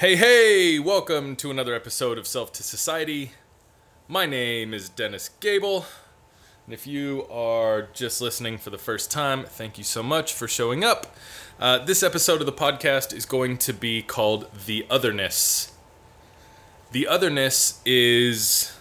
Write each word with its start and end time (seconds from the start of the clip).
Hey, 0.00 0.16
hey, 0.16 0.78
welcome 0.78 1.36
to 1.36 1.50
another 1.50 1.74
episode 1.74 2.16
of 2.16 2.26
Self 2.26 2.54
to 2.54 2.62
Society. 2.62 3.32
My 4.08 4.24
name 4.24 4.72
is 4.72 4.88
Dennis 4.88 5.28
Gable. 5.40 5.84
And 6.64 6.72
if 6.72 6.86
you 6.86 7.26
are 7.30 7.82
just 7.92 8.22
listening 8.22 8.56
for 8.56 8.70
the 8.70 8.78
first 8.78 9.10
time, 9.10 9.44
thank 9.44 9.76
you 9.76 9.84
so 9.84 10.02
much 10.02 10.32
for 10.32 10.48
showing 10.48 10.82
up. 10.84 11.14
Uh, 11.58 11.84
this 11.84 12.02
episode 12.02 12.40
of 12.40 12.46
the 12.46 12.52
podcast 12.52 13.14
is 13.14 13.26
going 13.26 13.58
to 13.58 13.74
be 13.74 14.00
called 14.00 14.46
The 14.64 14.86
Otherness. 14.88 15.72
The 16.92 17.06
Otherness 17.06 17.82
is 17.84 18.74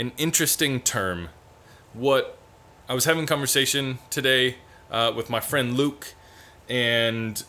an 0.00 0.10
interesting 0.18 0.80
term. 0.80 1.28
What 1.92 2.38
I 2.88 2.94
was 2.94 3.04
having 3.04 3.24
conversation 3.24 4.00
today 4.10 4.56
uh, 4.90 5.12
with 5.14 5.30
my 5.30 5.38
friend 5.38 5.74
Luke, 5.74 6.14
and 6.68 7.44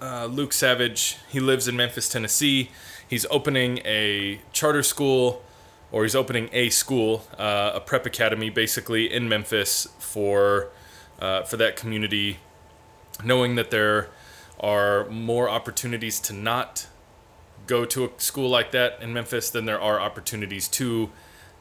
uh, 0.00 0.26
Luke 0.26 0.52
Savage. 0.52 1.18
He 1.28 1.40
lives 1.40 1.68
in 1.68 1.76
Memphis, 1.76 2.08
Tennessee. 2.08 2.70
He's 3.08 3.26
opening 3.30 3.78
a 3.84 4.40
charter 4.52 4.82
school, 4.82 5.42
or 5.90 6.02
he's 6.02 6.14
opening 6.14 6.50
a 6.52 6.70
school, 6.70 7.24
uh, 7.38 7.72
a 7.74 7.80
prep 7.80 8.06
academy, 8.06 8.50
basically 8.50 9.12
in 9.12 9.28
Memphis 9.28 9.88
for 9.98 10.68
uh, 11.20 11.42
for 11.42 11.56
that 11.56 11.76
community. 11.76 12.38
Knowing 13.24 13.56
that 13.56 13.70
there 13.70 14.10
are 14.60 15.08
more 15.08 15.48
opportunities 15.48 16.20
to 16.20 16.32
not 16.32 16.86
go 17.66 17.84
to 17.84 18.04
a 18.04 18.10
school 18.18 18.48
like 18.48 18.70
that 18.72 19.00
in 19.02 19.12
Memphis 19.12 19.50
than 19.50 19.64
there 19.64 19.80
are 19.80 20.00
opportunities 20.00 20.68
to 20.68 21.10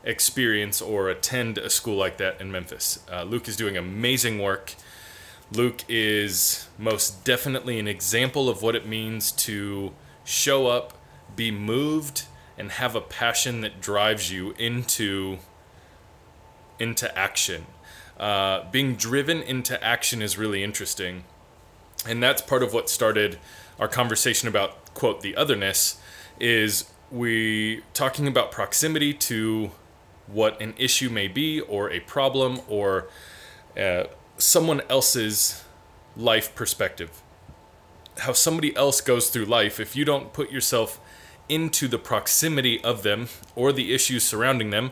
experience 0.04 0.82
or 0.82 1.10
attend 1.10 1.58
a 1.58 1.70
school 1.70 1.96
like 1.96 2.18
that 2.18 2.40
in 2.40 2.52
Memphis. 2.52 3.00
Uh, 3.12 3.24
Luke 3.24 3.48
is 3.48 3.58
doing 3.58 3.76
amazing 3.76 4.40
work. 4.40 4.76
Luke 5.52 5.84
is 5.88 6.68
most 6.78 7.24
definitely 7.24 7.80
an 7.80 7.88
example 7.88 8.50
of 8.50 8.62
what 8.62 8.76
it 8.76 8.86
means 8.86 9.32
to 9.32 9.94
show 10.26 10.68
up, 10.68 10.94
be 11.36 11.52
moved, 11.52 12.26
and 12.58 12.72
have 12.72 12.96
a 12.96 13.02
passion 13.02 13.62
that 13.62 13.80
drives 13.80 14.32
you 14.32 14.54
into 14.58 15.38
into 16.80 17.18
action. 17.18 17.66
Uh, 18.20 18.70
being 18.72 18.96
driven 18.96 19.42
into 19.42 19.82
action 19.84 20.22
is 20.22 20.38
really 20.38 20.64
interesting, 20.64 21.24
and 22.06 22.22
that's 22.22 22.42
part 22.42 22.62
of 22.62 22.74
what 22.74 22.90
started 22.90 23.40
our 23.80 23.88
conversation 23.88 24.48
about 24.48 24.94
quote 24.94 25.22
the 25.22 25.36
otherness. 25.36 26.00
Is 26.40 26.92
we 27.10 27.84
talking 27.94 28.28
about 28.28 28.52
proximity 28.52 29.14
to 29.14 29.72
what 30.28 30.62
an 30.62 30.74
issue 30.78 31.10
may 31.10 31.30
be, 31.30 31.62
or 31.62 31.90
a 31.90 32.02
problem, 32.02 32.60
or 32.68 33.08
uh, 33.80 34.04
someone 34.38 34.82
else's 34.90 35.64
life 36.16 36.54
perspective. 36.56 37.22
How 38.20 38.34
somebody 38.34 38.76
else 38.76 39.02
goes 39.02 39.30
through 39.30 39.46
life, 39.46 39.80
if 39.80 39.96
you 39.96 40.06
don't 40.06 40.34
put 40.34 40.52
yourself 40.52 41.00
into 41.50 41.88
the 41.88 42.00
proximity 42.00 42.84
of 42.84 43.04
them 43.04 43.28
or 43.56 43.72
the 43.72 43.94
issues 43.94 44.24
surrounding 44.24 44.70
them, 44.70 44.92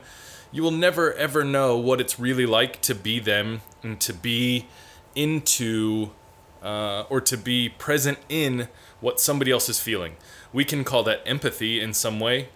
you 0.51 0.63
will 0.63 0.71
never 0.71 1.13
ever 1.13 1.43
know 1.43 1.77
what 1.77 1.99
it's 1.99 2.19
really 2.19 2.45
like 2.45 2.81
to 2.81 2.95
be 2.95 3.19
them 3.19 3.61
and 3.83 3.99
to 3.99 4.13
be 4.13 4.67
into 5.15 6.11
uh, 6.63 7.03
or 7.09 7.21
to 7.21 7.37
be 7.37 7.69
present 7.69 8.17
in 8.29 8.67
what 8.99 9.19
somebody 9.19 9.51
else 9.51 9.69
is 9.69 9.79
feeling. 9.79 10.15
We 10.53 10.65
can 10.65 10.83
call 10.83 11.03
that 11.03 11.21
empathy 11.25 11.79
in 11.79 11.93
some 11.93 12.19
way. 12.19 12.49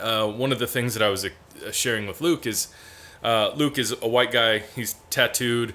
Uh, 0.00 0.26
one 0.26 0.52
of 0.52 0.58
the 0.58 0.66
things 0.66 0.94
that 0.94 1.02
I 1.02 1.08
was 1.08 1.24
uh, 1.24 1.30
sharing 1.70 2.06
with 2.06 2.20
Luke 2.20 2.46
is 2.46 2.68
uh, 3.24 3.52
Luke 3.56 3.78
is 3.78 3.94
a 4.02 4.06
white 4.06 4.30
guy. 4.30 4.60
He's 4.76 4.94
tattooed 5.10 5.74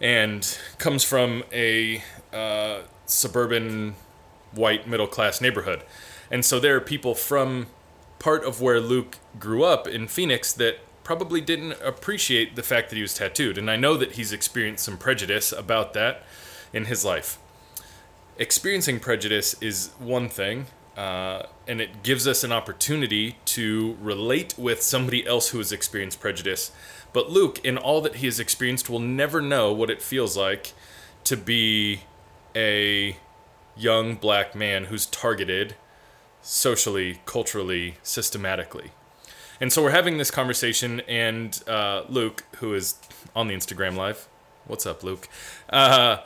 and 0.00 0.58
comes 0.78 1.02
from 1.02 1.42
a 1.52 2.02
uh, 2.32 2.82
suburban 3.06 3.94
white 4.52 4.86
middle 4.86 5.06
class 5.06 5.40
neighborhood. 5.40 5.82
And 6.30 6.44
so 6.44 6.60
there 6.60 6.76
are 6.76 6.80
people 6.80 7.14
from 7.14 7.68
part 8.18 8.44
of 8.44 8.60
where 8.60 8.80
Luke 8.80 9.18
grew 9.38 9.64
up 9.64 9.88
in 9.88 10.06
Phoenix 10.06 10.52
that 10.54 10.78
probably 11.02 11.40
didn't 11.40 11.72
appreciate 11.82 12.56
the 12.56 12.62
fact 12.62 12.90
that 12.90 12.96
he 12.96 13.02
was 13.02 13.14
tattooed. 13.14 13.56
And 13.56 13.70
I 13.70 13.76
know 13.76 13.96
that 13.96 14.12
he's 14.12 14.32
experienced 14.32 14.84
some 14.84 14.98
prejudice 14.98 15.52
about 15.52 15.94
that 15.94 16.24
in 16.72 16.86
his 16.86 17.04
life. 17.04 17.38
Experiencing 18.38 19.00
prejudice 19.00 19.54
is 19.62 19.92
one 19.98 20.28
thing, 20.28 20.66
uh, 20.96 21.42
and 21.68 21.80
it 21.80 22.02
gives 22.02 22.26
us 22.26 22.42
an 22.42 22.52
opportunity 22.52 23.36
to 23.44 23.96
relate 24.00 24.54
with 24.56 24.82
somebody 24.82 25.26
else 25.26 25.50
who 25.50 25.58
has 25.58 25.70
experienced 25.70 26.20
prejudice. 26.20 26.72
But 27.12 27.30
Luke, 27.30 27.62
in 27.64 27.76
all 27.76 28.00
that 28.00 28.16
he 28.16 28.26
has 28.26 28.40
experienced, 28.40 28.88
will 28.88 29.00
never 29.00 29.40
know 29.42 29.72
what 29.72 29.90
it 29.90 30.02
feels 30.02 30.36
like 30.36 30.72
to 31.24 31.36
be 31.36 32.02
a 32.54 33.16
young 33.76 34.14
black 34.14 34.54
man 34.54 34.86
who's 34.86 35.06
targeted 35.06 35.74
socially, 36.40 37.20
culturally, 37.26 37.96
systematically. 38.02 38.92
And 39.60 39.72
so 39.72 39.82
we're 39.82 39.90
having 39.90 40.18
this 40.18 40.30
conversation, 40.30 41.00
and 41.08 41.62
uh, 41.66 42.04
Luke, 42.08 42.44
who 42.56 42.74
is 42.74 42.94
on 43.34 43.48
the 43.48 43.54
Instagram 43.54 43.96
live, 43.96 44.28
what's 44.66 44.86
up, 44.86 45.02
Luke? 45.02 45.28
Uh, 45.68 46.18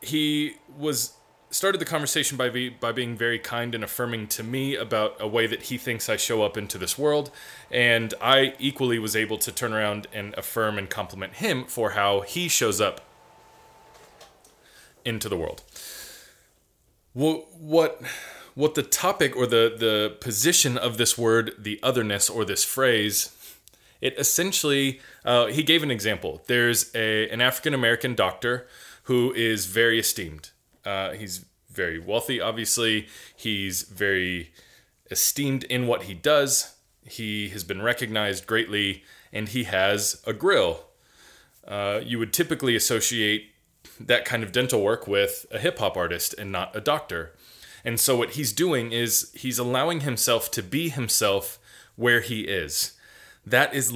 he 0.00 0.56
was 0.78 1.15
started 1.56 1.80
the 1.80 1.86
conversation 1.86 2.36
by 2.36 2.50
be, 2.50 2.68
by 2.68 2.92
being 2.92 3.16
very 3.16 3.38
kind 3.38 3.74
and 3.74 3.82
affirming 3.82 4.26
to 4.26 4.42
me 4.42 4.76
about 4.76 5.16
a 5.18 5.26
way 5.26 5.46
that 5.46 5.62
he 5.62 5.78
thinks 5.78 6.06
I 6.06 6.18
show 6.18 6.42
up 6.42 6.58
into 6.58 6.76
this 6.76 6.98
world, 6.98 7.30
and 7.70 8.12
I 8.20 8.54
equally 8.58 8.98
was 8.98 9.16
able 9.16 9.38
to 9.38 9.50
turn 9.50 9.72
around 9.72 10.06
and 10.12 10.34
affirm 10.34 10.76
and 10.76 10.90
compliment 10.90 11.36
him 11.36 11.64
for 11.64 11.92
how 11.92 12.20
he 12.20 12.48
shows 12.48 12.78
up 12.78 13.00
into 15.02 15.30
the 15.30 15.36
world. 15.36 15.62
What 17.14 17.50
what 17.54 18.02
what 18.54 18.74
the 18.74 18.82
topic 18.82 19.34
or 19.34 19.46
the 19.46 19.74
the 19.78 20.16
position 20.20 20.76
of 20.76 20.98
this 20.98 21.16
word, 21.16 21.52
the 21.58 21.80
otherness 21.82 22.28
or 22.28 22.44
this 22.44 22.64
phrase, 22.64 23.34
it 24.02 24.14
essentially 24.18 25.00
uh, 25.24 25.46
he 25.46 25.62
gave 25.62 25.82
an 25.82 25.90
example. 25.90 26.42
There's 26.48 26.94
a 26.94 27.30
an 27.30 27.40
African 27.40 27.72
American 27.72 28.14
doctor 28.14 28.66
who 29.04 29.32
is 29.32 29.64
very 29.64 29.98
esteemed 29.98 30.50
uh, 30.86 31.12
he's 31.12 31.44
very 31.70 31.98
wealthy, 31.98 32.40
obviously. 32.40 33.08
He's 33.34 33.82
very 33.82 34.52
esteemed 35.10 35.64
in 35.64 35.86
what 35.86 36.04
he 36.04 36.14
does. 36.14 36.76
He 37.04 37.50
has 37.50 37.64
been 37.64 37.82
recognized 37.82 38.46
greatly, 38.46 39.02
and 39.32 39.48
he 39.48 39.64
has 39.64 40.22
a 40.26 40.32
grill. 40.32 40.86
Uh, 41.66 42.00
you 42.02 42.18
would 42.18 42.32
typically 42.32 42.76
associate 42.76 43.50
that 43.98 44.24
kind 44.24 44.42
of 44.42 44.52
dental 44.52 44.82
work 44.82 45.06
with 45.06 45.46
a 45.50 45.58
hip 45.58 45.78
hop 45.78 45.96
artist 45.96 46.34
and 46.38 46.52
not 46.52 46.74
a 46.74 46.80
doctor. 46.80 47.34
And 47.84 48.00
so, 48.00 48.16
what 48.16 48.30
he's 48.30 48.52
doing 48.52 48.92
is 48.92 49.30
he's 49.34 49.58
allowing 49.58 50.00
himself 50.00 50.50
to 50.52 50.62
be 50.62 50.88
himself 50.88 51.58
where 51.96 52.20
he 52.20 52.42
is 52.42 52.95
that 53.46 53.74
is 53.74 53.92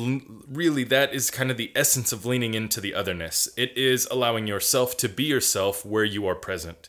really 0.48 0.84
that 0.84 1.12
is 1.12 1.30
kind 1.30 1.50
of 1.50 1.56
the 1.56 1.72
essence 1.74 2.12
of 2.12 2.24
leaning 2.24 2.54
into 2.54 2.80
the 2.80 2.94
otherness. 2.94 3.48
It 3.56 3.76
is 3.76 4.06
allowing 4.10 4.46
yourself 4.46 4.96
to 4.98 5.08
be 5.08 5.24
yourself 5.24 5.84
where 5.84 6.04
you 6.04 6.26
are 6.26 6.36
present. 6.36 6.88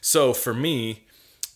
So 0.00 0.32
for 0.32 0.54
me 0.54 1.04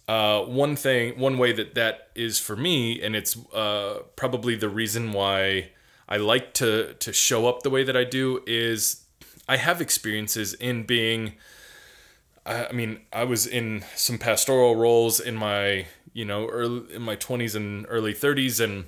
uh, 0.08 0.42
one 0.42 0.76
thing 0.76 1.18
one 1.18 1.38
way 1.38 1.52
that 1.52 1.74
that 1.74 2.08
is 2.14 2.38
for 2.38 2.56
me 2.56 3.00
and 3.00 3.14
it's 3.14 3.36
uh, 3.54 4.00
probably 4.16 4.56
the 4.56 4.68
reason 4.68 5.12
why 5.12 5.70
i 6.08 6.16
like 6.16 6.52
to 6.52 6.94
to 6.94 7.12
show 7.12 7.46
up 7.46 7.62
the 7.62 7.70
way 7.70 7.84
that 7.84 7.96
i 7.96 8.02
do 8.02 8.42
is 8.46 9.04
i 9.48 9.56
have 9.56 9.80
experiences 9.80 10.54
in 10.54 10.82
being 10.82 11.34
I 12.44 12.72
mean, 12.72 13.02
I 13.12 13.22
was 13.22 13.46
in 13.46 13.84
some 13.94 14.18
pastoral 14.18 14.74
roles 14.74 15.20
in 15.20 15.36
my, 15.36 15.86
you 16.12 16.24
know, 16.24 16.48
early 16.48 16.92
in 16.92 17.02
my 17.02 17.14
20s 17.14 17.54
and 17.54 17.86
early 17.88 18.12
30s 18.12 18.58
and 18.58 18.86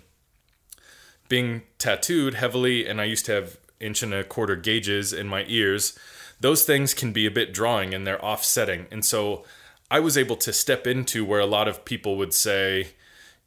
being 1.35 1.63
tattooed 1.79 2.35
heavily, 2.35 2.87
and 2.87 3.01
I 3.01 3.05
used 3.07 3.27
to 3.27 3.33
have 3.33 3.59
inch 3.81 4.05
and 4.05 4.15
a 4.15 4.23
quarter 4.23 4.55
gauges 4.55 5.13
in 5.13 5.27
my 5.27 5.45
ears, 5.49 5.99
those 6.39 6.65
things 6.65 6.95
can 6.95 7.13
be 7.13 7.27
a 7.27 7.31
bit 7.31 7.53
drawing 7.53 7.93
and 7.93 8.07
they're 8.07 8.25
offsetting. 8.25 8.87
And 8.93 9.05
so 9.05 9.45
I 9.91 9.99
was 9.99 10.17
able 10.17 10.37
to 10.37 10.53
step 10.53 10.87
into 10.87 11.25
where 11.25 11.41
a 11.41 11.47
lot 11.47 11.67
of 11.67 11.85
people 11.85 12.17
would 12.19 12.33
say, 12.33 12.91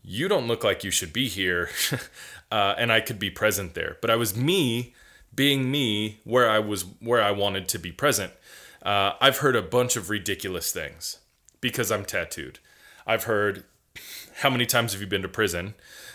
You 0.04 0.28
don't 0.28 0.50
look 0.50 0.66
like 0.66 0.84
you 0.84 0.92
should 0.92 1.14
be 1.14 1.30
here. 1.30 1.70
uh, 2.52 2.76
and 2.78 2.92
I 2.92 3.00
could 3.00 3.20
be 3.20 3.30
present 3.30 3.74
there. 3.74 3.96
But 4.02 4.10
I 4.10 4.18
was 4.18 4.36
me 4.36 4.94
being 5.34 5.72
me 5.72 6.20
where 6.26 6.50
I 6.50 6.60
was 6.60 6.84
where 7.00 7.24
I 7.24 7.32
wanted 7.32 7.70
to 7.70 7.80
be 7.80 7.94
present. 7.94 8.34
Uh, 8.84 9.14
I've 9.22 9.38
heard 9.38 9.56
a 9.56 9.62
bunch 9.62 9.96
of 9.96 10.10
ridiculous 10.10 10.74
things 10.74 11.20
because 11.62 11.90
I'm 11.90 12.04
tattooed. 12.04 12.60
I've 13.06 13.24
heard, 13.24 13.64
How 14.42 14.50
many 14.50 14.66
times 14.66 14.92
have 14.92 15.00
you 15.00 15.08
been 15.08 15.22
to 15.22 15.30
prison? 15.30 15.74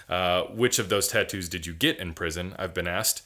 Uh, 0.08 0.42
which 0.44 0.78
of 0.78 0.88
those 0.88 1.08
tattoos 1.08 1.48
did 1.48 1.66
you 1.66 1.74
get 1.74 1.98
in 1.98 2.14
prison? 2.14 2.54
I've 2.58 2.74
been 2.74 2.88
asked. 2.88 3.22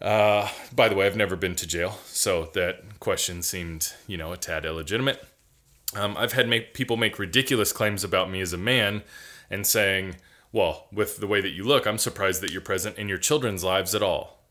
Uh, 0.00 0.48
by 0.74 0.88
the 0.88 0.94
way, 0.94 1.06
I've 1.06 1.16
never 1.16 1.36
been 1.36 1.54
to 1.56 1.66
jail, 1.66 1.98
so 2.04 2.50
that 2.52 3.00
question 3.00 3.42
seemed, 3.42 3.94
you 4.06 4.16
know, 4.16 4.32
a 4.32 4.36
tad 4.36 4.66
illegitimate. 4.66 5.24
Um, 5.94 6.16
I've 6.18 6.32
had 6.32 6.48
make, 6.48 6.74
people 6.74 6.96
make 6.96 7.18
ridiculous 7.18 7.72
claims 7.72 8.04
about 8.04 8.30
me 8.30 8.40
as 8.40 8.52
a 8.52 8.58
man 8.58 9.02
and 9.48 9.66
saying, 9.66 10.16
well, 10.52 10.86
with 10.92 11.18
the 11.18 11.26
way 11.26 11.40
that 11.40 11.50
you 11.50 11.64
look, 11.64 11.86
I'm 11.86 11.98
surprised 11.98 12.42
that 12.42 12.50
you're 12.50 12.60
present 12.60 12.98
in 12.98 13.08
your 13.08 13.18
children's 13.18 13.64
lives 13.64 13.94
at 13.94 14.02
all. 14.02 14.44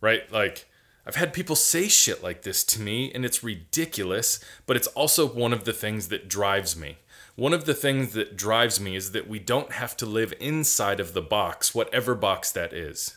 Right? 0.00 0.30
Like, 0.30 0.66
I've 1.06 1.16
had 1.16 1.32
people 1.32 1.56
say 1.56 1.88
shit 1.88 2.22
like 2.22 2.42
this 2.42 2.64
to 2.64 2.80
me, 2.80 3.12
and 3.12 3.24
it's 3.24 3.44
ridiculous, 3.44 4.40
but 4.66 4.76
it's 4.76 4.86
also 4.88 5.26
one 5.26 5.52
of 5.52 5.64
the 5.64 5.72
things 5.72 6.08
that 6.08 6.28
drives 6.28 6.76
me. 6.76 6.98
One 7.36 7.52
of 7.52 7.64
the 7.64 7.74
things 7.74 8.12
that 8.12 8.36
drives 8.36 8.80
me 8.80 8.96
is 8.96 9.12
that 9.12 9.28
we 9.28 9.38
don't 9.38 9.72
have 9.72 9.96
to 9.98 10.06
live 10.06 10.32
inside 10.40 11.00
of 11.00 11.12
the 11.12 11.22
box, 11.22 11.74
whatever 11.74 12.14
box 12.14 12.50
that 12.52 12.72
is. 12.72 13.16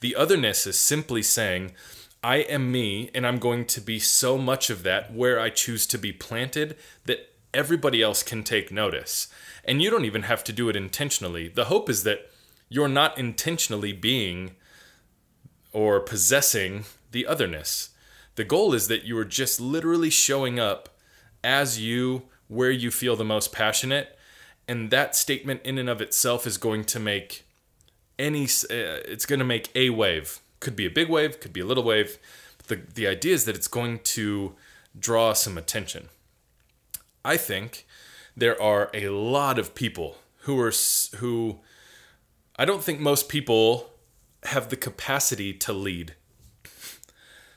The 0.00 0.14
otherness 0.14 0.66
is 0.66 0.78
simply 0.78 1.22
saying, 1.22 1.72
I 2.22 2.36
am 2.36 2.70
me, 2.70 3.10
and 3.14 3.26
I'm 3.26 3.38
going 3.38 3.64
to 3.66 3.80
be 3.80 3.98
so 3.98 4.38
much 4.38 4.70
of 4.70 4.82
that 4.82 5.12
where 5.12 5.40
I 5.40 5.50
choose 5.50 5.86
to 5.88 5.98
be 5.98 6.12
planted 6.12 6.76
that 7.06 7.30
everybody 7.52 8.02
else 8.02 8.22
can 8.22 8.44
take 8.44 8.70
notice. 8.70 9.28
And 9.64 9.82
you 9.82 9.90
don't 9.90 10.04
even 10.04 10.22
have 10.22 10.44
to 10.44 10.52
do 10.52 10.68
it 10.68 10.76
intentionally. 10.76 11.48
The 11.48 11.66
hope 11.66 11.88
is 11.88 12.02
that 12.04 12.30
you're 12.68 12.88
not 12.88 13.18
intentionally 13.18 13.92
being 13.92 14.56
or 15.72 16.00
possessing 16.00 16.84
the 17.14 17.26
otherness. 17.26 17.90
The 18.34 18.44
goal 18.44 18.74
is 18.74 18.88
that 18.88 19.04
you 19.04 19.16
are 19.16 19.24
just 19.24 19.60
literally 19.60 20.10
showing 20.10 20.60
up 20.60 20.90
as 21.42 21.80
you, 21.80 22.24
where 22.48 22.72
you 22.72 22.90
feel 22.90 23.16
the 23.16 23.24
most 23.24 23.52
passionate. 23.52 24.18
And 24.66 24.90
that 24.90 25.14
statement, 25.14 25.60
in 25.64 25.78
and 25.78 25.88
of 25.88 26.02
itself, 26.02 26.46
is 26.46 26.58
going 26.58 26.84
to 26.86 26.98
make 26.98 27.46
any, 28.18 28.44
uh, 28.44 29.00
it's 29.06 29.26
going 29.26 29.38
to 29.38 29.44
make 29.44 29.70
a 29.74 29.90
wave. 29.90 30.40
Could 30.58 30.74
be 30.74 30.86
a 30.86 30.90
big 30.90 31.08
wave, 31.08 31.38
could 31.38 31.52
be 31.52 31.60
a 31.60 31.64
little 31.64 31.84
wave. 31.84 32.18
But 32.58 32.66
the, 32.66 32.92
the 32.94 33.06
idea 33.06 33.34
is 33.34 33.44
that 33.44 33.54
it's 33.54 33.68
going 33.68 34.00
to 34.00 34.56
draw 34.98 35.32
some 35.32 35.56
attention. 35.56 36.08
I 37.24 37.36
think 37.36 37.86
there 38.36 38.60
are 38.60 38.90
a 38.92 39.08
lot 39.08 39.58
of 39.58 39.74
people 39.76 40.16
who 40.40 40.58
are, 40.60 40.72
who, 41.18 41.60
I 42.58 42.64
don't 42.64 42.82
think 42.82 42.98
most 42.98 43.28
people 43.28 43.90
have 44.44 44.68
the 44.68 44.76
capacity 44.76 45.52
to 45.52 45.72
lead 45.72 46.14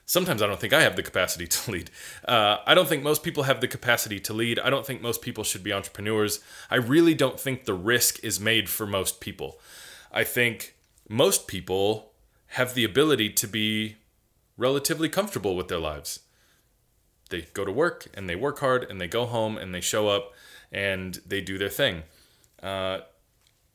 sometimes 0.08 0.42
I 0.42 0.48
don't 0.48 0.60
think 0.60 0.74
I 0.74 0.82
have 0.82 0.96
the 0.96 1.04
capacity 1.04 1.46
to 1.48 1.72
lead. 1.72 1.92
Uh, 2.28 2.58
I 2.66 2.74
don't 2.74 2.88
think 2.88 3.04
most 3.04 3.22
people 3.22 3.44
have 3.44 3.62
the 3.62 3.68
capacity 3.68 4.20
to 4.22 4.34
lead. 4.34 4.58
I 4.58 4.72
don't 4.72 4.86
think 4.86 5.02
most 5.02 5.22
people 5.22 5.44
should 5.44 5.64
be 5.64 5.72
entrepreneurs. 5.72 6.40
I 6.72 6.78
really 6.78 7.14
don't 7.14 7.40
think 7.40 7.66
the 7.66 7.76
risk 7.76 8.24
is 8.24 8.40
made 8.40 8.70
for 8.70 8.88
most 8.88 9.20
people. 9.20 9.60
I 10.12 10.24
think 10.24 10.76
most 11.08 11.48
people 11.48 12.14
have 12.52 12.74
the 12.74 12.86
ability 12.86 13.30
to 13.30 13.48
be 13.48 13.98
relatively 14.58 15.10
comfortable 15.10 15.56
with 15.56 15.68
their 15.68 15.78
lives. 15.78 16.22
They 17.30 17.42
go 17.54 17.66
to 17.66 17.72
work 17.72 18.08
and 18.14 18.30
they 18.30 18.36
work 18.36 18.60
hard 18.60 18.90
and 18.90 19.00
they 19.00 19.08
go 19.08 19.26
home 19.26 19.58
and 19.58 19.76
they 19.76 19.82
show 19.82 20.08
up 20.08 20.34
and 20.72 21.20
they 21.26 21.42
do 21.42 21.58
their 21.58 21.70
thing. 21.70 22.04
Uh, 22.64 23.00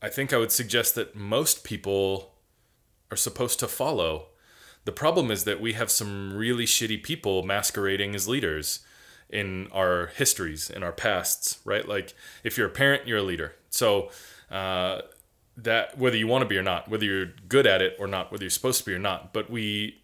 I 0.01 0.09
think 0.09 0.33
I 0.33 0.39
would 0.39 0.51
suggest 0.51 0.95
that 0.95 1.15
most 1.15 1.63
people 1.63 2.35
are 3.11 3.17
supposed 3.17 3.61
to 3.61 3.69
follow 3.69 4.29
the 4.85 4.93
problem 4.93 5.31
is 5.31 5.45
that 5.45 5.61
we 5.61 5.75
have 5.75 5.91
some 5.91 6.35
really 6.35 6.65
shitty 6.65 7.03
people 7.03 7.43
masquerading 7.43 8.15
as 8.15 8.29
leaders 8.29 8.81
in 9.29 9.69
our 9.73 10.09
histories, 10.09 10.69
in 10.69 10.83
our 10.83 10.93
pasts, 10.93 11.59
right? 11.65 11.89
Like 11.89 12.15
if 12.45 12.59
you're 12.59 12.67
a 12.67 12.71
parent, 12.71 13.07
you're 13.07 13.19
a 13.19 13.23
leader. 13.23 13.55
So 13.71 14.11
uh, 14.51 15.03
that 15.57 15.97
whether 15.99 16.17
you 16.17 16.27
want 16.27 16.43
to 16.43 16.49
be 16.49 16.59
or 16.59 16.63
not, 16.63 16.89
whether 16.89 17.05
you're 17.05 17.33
good 17.49 17.67
at 17.67 17.81
it 17.81 17.97
or 17.99 18.07
not, 18.07 18.31
whether 18.31 18.45
you're 18.45 18.51
supposed 18.51 18.81
to 18.81 18.87
be 18.87 18.95
or 18.95 18.99
not, 18.99 19.33
but 19.33 19.51
we 19.51 20.03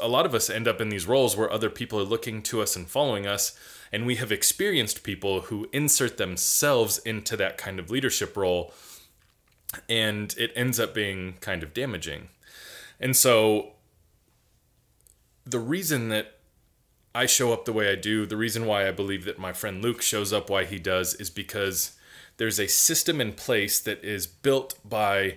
a 0.00 0.08
lot 0.08 0.26
of 0.26 0.34
us 0.34 0.50
end 0.50 0.66
up 0.66 0.80
in 0.80 0.88
these 0.88 1.06
roles 1.06 1.36
where 1.36 1.50
other 1.50 1.70
people 1.70 2.00
are 2.00 2.04
looking 2.04 2.42
to 2.42 2.60
us 2.60 2.74
and 2.74 2.88
following 2.88 3.26
us 3.26 3.56
and 3.92 4.06
we 4.06 4.16
have 4.16 4.32
experienced 4.32 5.04
people 5.04 5.42
who 5.42 5.68
insert 5.72 6.16
themselves 6.16 6.98
into 6.98 7.36
that 7.36 7.56
kind 7.56 7.78
of 7.78 7.88
leadership 7.88 8.36
role 8.36 8.74
and 9.88 10.34
it 10.36 10.50
ends 10.56 10.80
up 10.80 10.92
being 10.94 11.34
kind 11.40 11.62
of 11.62 11.72
damaging 11.72 12.28
and 12.98 13.16
so 13.16 13.74
the 15.48 15.58
reason 15.58 16.10
that 16.10 16.34
I 17.14 17.26
show 17.26 17.52
up 17.52 17.64
the 17.64 17.72
way 17.72 17.90
I 17.90 17.94
do, 17.94 18.26
the 18.26 18.36
reason 18.36 18.66
why 18.66 18.86
I 18.86 18.90
believe 18.90 19.24
that 19.24 19.38
my 19.38 19.52
friend 19.52 19.82
Luke 19.82 20.02
shows 20.02 20.32
up 20.32 20.50
why 20.50 20.64
he 20.64 20.78
does 20.78 21.14
is 21.14 21.30
because 21.30 21.96
there's 22.36 22.60
a 22.60 22.68
system 22.68 23.20
in 23.20 23.32
place 23.32 23.80
that 23.80 24.04
is 24.04 24.26
built 24.26 24.78
by 24.84 25.36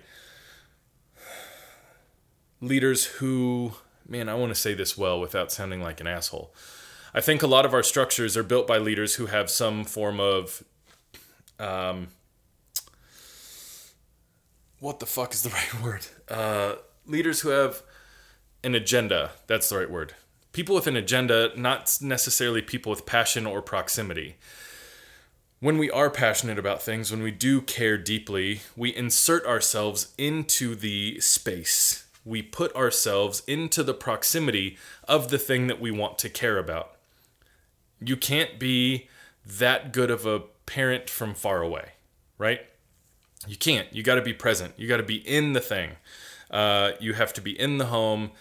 leaders 2.59 3.05
who, 3.05 3.73
man, 4.07 4.27
I 4.27 4.35
want 4.35 4.53
to 4.53 4.59
say 4.59 4.73
this 4.73 4.97
well 4.97 5.19
without 5.19 5.51
sounding 5.51 5.81
like 5.81 6.01
an 6.01 6.07
asshole. 6.07 6.53
I 7.13 7.21
think 7.21 7.41
a 7.41 7.47
lot 7.47 7.65
of 7.65 7.73
our 7.73 7.83
structures 7.83 8.37
are 8.37 8.43
built 8.43 8.67
by 8.67 8.77
leaders 8.77 9.15
who 9.15 9.27
have 9.27 9.49
some 9.49 9.83
form 9.85 10.19
of 10.19 10.63
um, 11.59 12.09
what 14.79 14.99
the 14.99 15.05
fuck 15.05 15.33
is 15.33 15.43
the 15.43 15.49
right 15.73 15.81
word? 15.81 16.05
Uh, 16.27 16.75
leaders 17.07 17.41
who 17.41 17.49
have 17.49 17.81
an 18.63 18.75
agenda. 18.75 19.31
That's 19.47 19.69
the 19.69 19.77
right 19.77 19.89
word. 19.89 20.15
People 20.53 20.75
with 20.75 20.87
an 20.87 20.97
agenda, 20.97 21.51
not 21.55 21.97
necessarily 22.01 22.61
people 22.61 22.89
with 22.89 23.05
passion 23.05 23.45
or 23.45 23.61
proximity. 23.61 24.35
When 25.59 25.77
we 25.77 25.89
are 25.91 26.09
passionate 26.09 26.59
about 26.59 26.81
things, 26.81 27.11
when 27.11 27.23
we 27.23 27.31
do 27.31 27.61
care 27.61 27.97
deeply, 27.97 28.61
we 28.75 28.95
insert 28.95 29.45
ourselves 29.45 30.13
into 30.17 30.75
the 30.75 31.19
space. 31.21 32.05
We 32.25 32.41
put 32.41 32.75
ourselves 32.75 33.43
into 33.47 33.83
the 33.83 33.93
proximity 33.93 34.77
of 35.07 35.29
the 35.29 35.37
thing 35.37 35.67
that 35.67 35.79
we 35.79 35.91
want 35.91 36.17
to 36.19 36.29
care 36.29 36.57
about. 36.57 36.95
You 37.99 38.17
can't 38.17 38.59
be 38.59 39.07
that 39.45 39.93
good 39.93 40.11
of 40.11 40.25
a 40.25 40.41
parent 40.65 41.09
from 41.09 41.33
far 41.33 41.61
away, 41.61 41.89
right? 42.37 42.61
You 43.47 43.55
can't. 43.55 43.87
You 43.93 44.03
got 44.03 44.15
to 44.15 44.21
be 44.21 44.33
present. 44.33 44.73
You 44.77 44.87
got 44.87 44.97
to 44.97 45.03
be 45.03 45.15
in 45.15 45.53
the 45.53 45.59
thing. 45.59 45.91
Uh, 46.49 46.91
you 46.99 47.13
have 47.13 47.33
to 47.33 47.41
be 47.41 47.59
in 47.59 47.77
the 47.77 47.85
home 47.85 48.31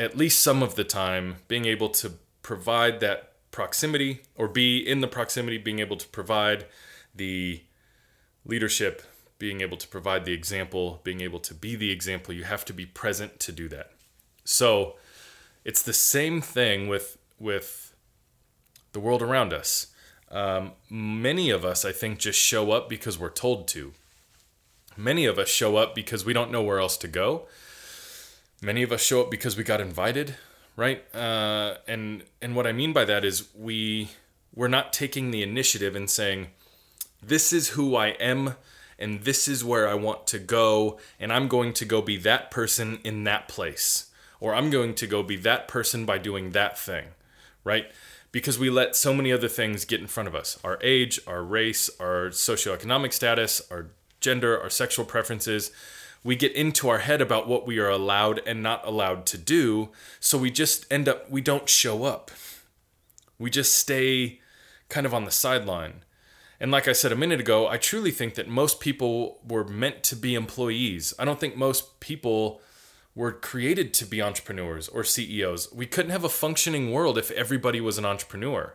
at 0.00 0.16
least 0.16 0.42
some 0.42 0.62
of 0.62 0.76
the 0.76 0.82
time 0.82 1.36
being 1.46 1.66
able 1.66 1.90
to 1.90 2.14
provide 2.40 3.00
that 3.00 3.32
proximity 3.50 4.22
or 4.34 4.48
be 4.48 4.78
in 4.78 5.02
the 5.02 5.06
proximity, 5.06 5.58
being 5.58 5.78
able 5.78 5.98
to 5.98 6.08
provide 6.08 6.64
the 7.14 7.60
leadership, 8.46 9.02
being 9.38 9.60
able 9.60 9.76
to 9.76 9.86
provide 9.86 10.24
the 10.24 10.32
example, 10.32 11.02
being 11.04 11.20
able 11.20 11.38
to 11.38 11.52
be 11.52 11.76
the 11.76 11.90
example, 11.90 12.32
you 12.32 12.44
have 12.44 12.64
to 12.64 12.72
be 12.72 12.86
present 12.86 13.38
to 13.40 13.52
do 13.52 13.68
that. 13.68 13.92
So 14.42 14.96
it's 15.66 15.82
the 15.82 15.92
same 15.92 16.40
thing 16.40 16.88
with 16.88 17.18
with 17.38 17.94
the 18.92 19.00
world 19.00 19.20
around 19.20 19.52
us. 19.52 19.88
Um, 20.30 20.72
many 20.88 21.50
of 21.50 21.62
us, 21.62 21.84
I 21.84 21.92
think, 21.92 22.18
just 22.18 22.38
show 22.38 22.70
up 22.70 22.88
because 22.88 23.18
we're 23.18 23.28
told 23.28 23.68
to. 23.68 23.92
Many 24.96 25.26
of 25.26 25.38
us 25.38 25.48
show 25.48 25.76
up 25.76 25.94
because 25.94 26.24
we 26.24 26.32
don't 26.32 26.50
know 26.50 26.62
where 26.62 26.78
else 26.78 26.96
to 26.98 27.08
go 27.08 27.46
many 28.60 28.82
of 28.82 28.92
us 28.92 29.02
show 29.02 29.22
up 29.22 29.30
because 29.30 29.56
we 29.56 29.64
got 29.64 29.80
invited, 29.80 30.36
right? 30.76 31.04
Uh, 31.14 31.76
and 31.86 32.24
and 32.40 32.54
what 32.56 32.66
I 32.66 32.72
mean 32.72 32.92
by 32.92 33.04
that 33.04 33.24
is 33.24 33.48
we 33.54 34.10
we're 34.54 34.68
not 34.68 34.92
taking 34.92 35.30
the 35.30 35.42
initiative 35.42 35.94
and 35.96 36.08
saying, 36.08 36.48
"This 37.22 37.52
is 37.52 37.70
who 37.70 37.96
I 37.96 38.08
am." 38.08 38.56
And 38.98 39.22
this 39.22 39.48
is 39.48 39.64
where 39.64 39.88
I 39.88 39.94
want 39.94 40.26
to 40.26 40.38
go, 40.38 40.98
and 41.18 41.32
I'm 41.32 41.48
going 41.48 41.72
to 41.72 41.86
go 41.86 42.02
be 42.02 42.18
that 42.18 42.50
person 42.50 42.98
in 43.02 43.24
that 43.24 43.48
place. 43.48 44.10
Or 44.40 44.54
I'm 44.54 44.68
going 44.68 44.94
to 44.96 45.06
go 45.06 45.22
be 45.22 45.36
that 45.36 45.68
person 45.68 46.04
by 46.04 46.18
doing 46.18 46.50
that 46.50 46.78
thing, 46.78 47.06
right? 47.64 47.90
because 48.32 48.58
we 48.58 48.70
let 48.70 48.96
so 48.96 49.12
many 49.12 49.32
other 49.32 49.48
things 49.48 49.84
get 49.84 50.00
in 50.00 50.06
front 50.06 50.28
of 50.28 50.34
us 50.34 50.58
our 50.64 50.78
age, 50.82 51.20
our 51.26 51.42
race, 51.42 51.90
our 51.98 52.28
socioeconomic 52.28 53.12
status, 53.12 53.62
our 53.70 53.86
gender, 54.20 54.60
our 54.60 54.70
sexual 54.70 55.04
preferences 55.04 55.70
we 56.22 56.36
get 56.36 56.52
into 56.52 56.88
our 56.88 56.98
head 56.98 57.20
about 57.20 57.48
what 57.48 57.66
we 57.66 57.78
are 57.78 57.88
allowed 57.88 58.40
and 58.46 58.62
not 58.62 58.86
allowed 58.86 59.24
to 59.26 59.38
do. 59.38 59.90
So 60.18 60.36
we 60.36 60.50
just 60.50 60.90
end 60.90 61.08
up, 61.08 61.30
we 61.30 61.40
don't 61.40 61.68
show 61.68 62.04
up. 62.04 62.30
We 63.38 63.48
just 63.48 63.74
stay 63.74 64.40
kind 64.88 65.06
of 65.06 65.14
on 65.14 65.24
the 65.24 65.30
sideline. 65.30 66.04
And 66.58 66.70
like 66.70 66.86
I 66.86 66.92
said 66.92 67.10
a 67.10 67.16
minute 67.16 67.40
ago, 67.40 67.68
I 67.68 67.78
truly 67.78 68.10
think 68.10 68.34
that 68.34 68.48
most 68.48 68.80
people 68.80 69.40
were 69.48 69.64
meant 69.64 70.02
to 70.04 70.16
be 70.16 70.34
employees. 70.34 71.14
I 71.18 71.24
don't 71.24 71.40
think 71.40 71.56
most 71.56 72.00
people 72.00 72.60
were 73.14 73.32
created 73.32 73.94
to 73.94 74.04
be 74.04 74.20
entrepreneurs 74.20 74.88
or 74.88 75.02
CEOs. 75.02 75.72
We 75.72 75.86
couldn't 75.86 76.10
have 76.10 76.24
a 76.24 76.28
functioning 76.28 76.92
world 76.92 77.16
if 77.16 77.30
everybody 77.30 77.80
was 77.80 77.96
an 77.96 78.04
entrepreneur. 78.04 78.74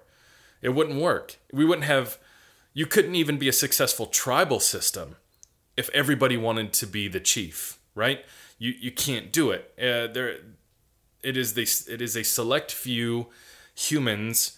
It 0.63 0.69
wouldn't 0.69 0.99
work. 0.99 1.35
We 1.53 1.63
wouldn't 1.63 1.85
have, 1.85 2.17
you 2.73 2.87
couldn't 2.87 3.15
even 3.15 3.37
be 3.37 3.47
a 3.47 3.53
successful 3.53 4.07
tribal 4.07 4.59
system 4.59 5.17
if 5.77 5.89
everybody 5.89 6.37
wanted 6.37 6.73
to 6.73 6.87
be 6.87 7.07
the 7.07 7.19
chief, 7.19 7.79
right? 7.93 8.25
You 8.57 8.73
you 8.79 8.91
can't 8.91 9.31
do 9.31 9.51
it. 9.51 9.73
Uh, 9.77 10.07
there, 10.11 10.37
it 11.21 11.35
is 11.35 11.53
the 11.53 11.67
it 11.91 12.01
is 12.01 12.15
a 12.15 12.23
select 12.23 12.71
few 12.71 13.27
humans 13.73 14.57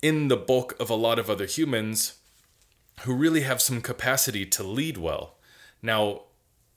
in 0.00 0.28
the 0.28 0.36
bulk 0.36 0.76
of 0.78 0.90
a 0.90 0.94
lot 0.94 1.18
of 1.18 1.28
other 1.28 1.46
humans 1.46 2.18
who 3.00 3.14
really 3.14 3.42
have 3.42 3.60
some 3.60 3.80
capacity 3.80 4.44
to 4.44 4.62
lead 4.62 4.96
well. 4.96 5.34
Now, 5.82 6.22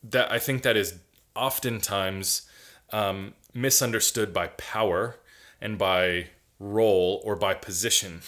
that 0.03 0.32
I 0.32 0.39
think 0.39 0.63
that 0.63 0.77
is 0.77 1.00
oftentimes 1.36 2.44
um, 2.91 3.34
misunderstood 3.53 4.34
by 4.34 4.48
power 4.48 5.18
and 5.60 5.77
by 5.77 6.27
role 6.60 7.22
or 7.24 7.36
by 7.36 7.53
position. 7.53 8.22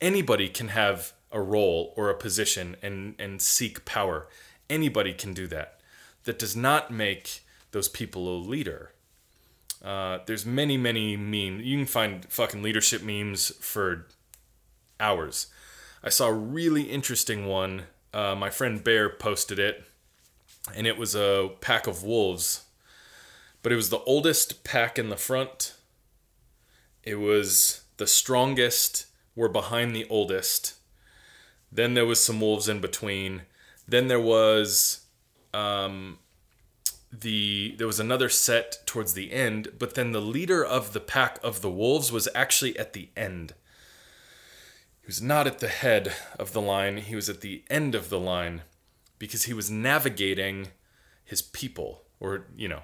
Anybody 0.00 0.48
can 0.48 0.68
have 0.68 1.12
a 1.32 1.40
role 1.40 1.92
or 1.96 2.10
a 2.10 2.16
position 2.16 2.76
and 2.82 3.14
and 3.18 3.40
seek 3.40 3.84
power. 3.84 4.26
Anybody 4.68 5.12
can 5.12 5.34
do 5.34 5.46
that. 5.48 5.80
That 6.24 6.38
does 6.38 6.56
not 6.56 6.90
make 6.90 7.40
those 7.70 7.88
people 7.88 8.28
a 8.28 8.38
leader. 8.38 8.92
Uh, 9.84 10.18
there's 10.26 10.44
many, 10.44 10.76
many 10.76 11.16
memes. 11.16 11.64
You 11.64 11.76
can 11.76 11.86
find 11.86 12.24
fucking 12.24 12.62
leadership 12.62 13.02
memes 13.02 13.52
for 13.60 14.06
hours. 14.98 15.46
I 16.02 16.08
saw 16.08 16.28
a 16.28 16.32
really 16.32 16.82
interesting 16.82 17.46
one. 17.46 17.84
Uh, 18.12 18.34
my 18.34 18.50
friend 18.50 18.82
Bear 18.82 19.10
posted 19.10 19.58
it, 19.58 19.84
and 20.74 20.86
it 20.86 20.96
was 20.96 21.14
a 21.14 21.50
pack 21.60 21.86
of 21.86 22.02
wolves. 22.02 22.64
But 23.62 23.72
it 23.72 23.76
was 23.76 23.90
the 23.90 24.00
oldest 24.00 24.64
pack 24.64 24.98
in 24.98 25.08
the 25.08 25.16
front. 25.16 25.74
It 27.02 27.16
was 27.16 27.82
the 27.98 28.06
strongest 28.06 29.06
were 29.34 29.48
behind 29.48 29.94
the 29.94 30.06
oldest. 30.08 30.74
Then 31.70 31.94
there 31.94 32.06
was 32.06 32.22
some 32.22 32.40
wolves 32.40 32.68
in 32.68 32.80
between. 32.80 33.42
Then 33.88 34.08
there 34.08 34.20
was 34.20 35.06
um, 35.54 36.18
the 37.12 37.74
there 37.78 37.86
was 37.86 38.00
another 38.00 38.28
set 38.28 38.86
towards 38.86 39.14
the 39.14 39.32
end, 39.32 39.68
but 39.78 39.94
then 39.94 40.12
the 40.12 40.20
leader 40.20 40.64
of 40.64 40.92
the 40.92 41.00
pack 41.00 41.38
of 41.42 41.60
the 41.60 41.70
wolves 41.70 42.10
was 42.10 42.28
actually 42.34 42.78
at 42.78 42.92
the 42.92 43.08
end. 43.16 43.54
He 45.00 45.06
was 45.06 45.22
not 45.22 45.46
at 45.46 45.60
the 45.60 45.68
head 45.68 46.14
of 46.38 46.52
the 46.52 46.60
line, 46.60 46.98
he 46.98 47.14
was 47.14 47.28
at 47.28 47.40
the 47.40 47.62
end 47.70 47.94
of 47.94 48.08
the 48.08 48.18
line 48.18 48.62
because 49.18 49.44
he 49.44 49.52
was 49.52 49.70
navigating 49.70 50.68
his 51.24 51.42
people 51.42 52.02
or 52.18 52.46
you 52.56 52.68
know, 52.68 52.82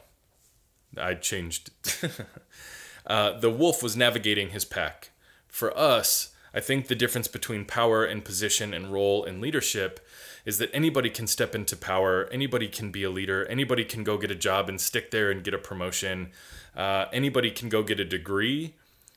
I 0.97 1.15
changed 1.15 1.71
uh, 3.07 3.39
the 3.39 3.51
wolf 3.51 3.83
was 3.83 3.97
navigating 3.97 4.51
his 4.51 4.65
pack. 4.65 5.11
For 5.49 5.77
us, 5.77 6.32
I 6.55 6.61
think 6.61 6.89
the 6.89 6.95
difference 6.95 7.29
between 7.29 7.65
power 7.65 8.05
and 8.05 8.25
position 8.25 8.75
and 8.75 8.93
role 8.93 9.25
and 9.25 9.41
leadership 9.41 10.01
is 10.45 10.59
that 10.59 10.71
anybody 10.75 11.09
can 11.09 11.27
step 11.27 11.55
into 11.55 11.77
power, 11.77 12.29
anybody 12.31 12.69
can 12.69 12.91
be 12.91 13.05
a 13.05 13.11
leader, 13.11 13.47
anybody 13.47 13.85
can 13.85 14.05
go 14.05 14.19
get 14.19 14.31
a 14.31 14.37
job 14.37 14.69
and 14.69 14.81
stick 14.81 15.11
there 15.11 15.31
and 15.31 15.45
get 15.45 15.55
a 15.55 15.59
promotion, 15.59 16.31
uh, 16.77 17.07
anybody 17.13 17.51
can 17.51 17.69
go 17.69 17.83
get 17.83 18.01
a 18.01 18.05
degree 18.05 18.75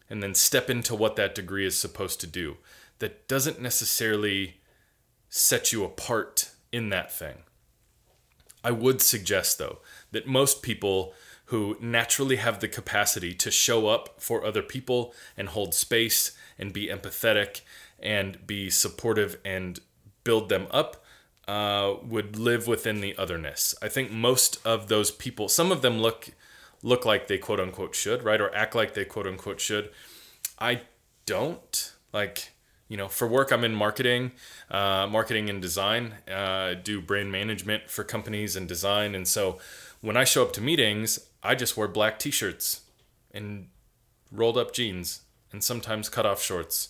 and 0.09 0.21
then 0.21 0.33
step 0.33 0.69
into 0.69 0.95
what 0.95 1.15
that 1.15 1.35
degree 1.35 1.65
is 1.65 1.77
supposed 1.77 2.21
to 2.21 2.27
do. 2.27 2.57
That 2.99 3.27
doesn't 3.27 3.61
necessarily 3.61 4.61
set 5.29 5.73
you 5.73 5.83
apart 5.83 6.51
in 6.71 6.89
that 6.89 7.11
thing. 7.11 7.39
I 8.63 8.71
would 8.71 9.01
suggest, 9.01 9.57
though, 9.57 9.79
that 10.11 10.27
most 10.27 10.61
people 10.61 11.13
who 11.45 11.77
naturally 11.79 12.37
have 12.37 12.59
the 12.59 12.67
capacity 12.67 13.33
to 13.35 13.51
show 13.51 13.87
up 13.87 14.21
for 14.21 14.43
other 14.43 14.63
people 14.63 15.13
and 15.37 15.49
hold 15.49 15.73
space 15.73 16.31
and 16.57 16.73
be 16.73 16.87
empathetic 16.87 17.61
and 17.99 18.45
be 18.45 18.69
supportive 18.69 19.37
and 19.43 19.79
build 20.23 20.49
them 20.49 20.67
up 20.71 21.03
uh, 21.47 21.95
would 22.03 22.37
live 22.37 22.67
within 22.67 23.01
the 23.01 23.15
otherness. 23.17 23.75
I 23.81 23.87
think 23.87 24.11
most 24.11 24.59
of 24.65 24.87
those 24.87 25.11
people, 25.11 25.47
some 25.47 25.71
of 25.71 25.81
them 25.81 25.99
look 25.99 26.29
look 26.81 27.05
like 27.05 27.27
they 27.27 27.37
quote 27.37 27.59
unquote 27.59 27.95
should, 27.95 28.23
right, 28.23 28.41
or 28.41 28.53
act 28.53 28.75
like 28.75 28.93
they 28.93 29.05
quote 29.05 29.27
unquote 29.27 29.59
should. 29.59 29.89
I 30.59 30.81
don't 31.25 31.93
like. 32.13 32.51
You 32.87 32.97
know, 32.97 33.07
for 33.07 33.27
work, 33.27 33.51
I'm 33.51 33.63
in 33.63 33.73
marketing, 33.73 34.33
uh, 34.69 35.07
marketing 35.09 35.49
and 35.49 35.59
design. 35.59 36.13
Uh, 36.31 36.75
do 36.75 37.01
brand 37.01 37.31
management 37.31 37.89
for 37.89 38.03
companies 38.03 38.55
and 38.55 38.67
design, 38.67 39.15
and 39.15 39.27
so 39.27 39.57
when 40.01 40.15
I 40.15 40.23
show 40.23 40.43
up 40.43 40.53
to 40.53 40.61
meetings, 40.61 41.19
I 41.41 41.55
just 41.55 41.75
wear 41.75 41.87
black 41.87 42.19
T-shirts 42.19 42.81
and 43.31 43.69
rolled 44.31 44.55
up 44.55 44.71
jeans 44.71 45.21
and 45.55 45.63
sometimes 45.63 46.09
cut 46.09 46.25
off 46.25 46.41
shorts 46.41 46.89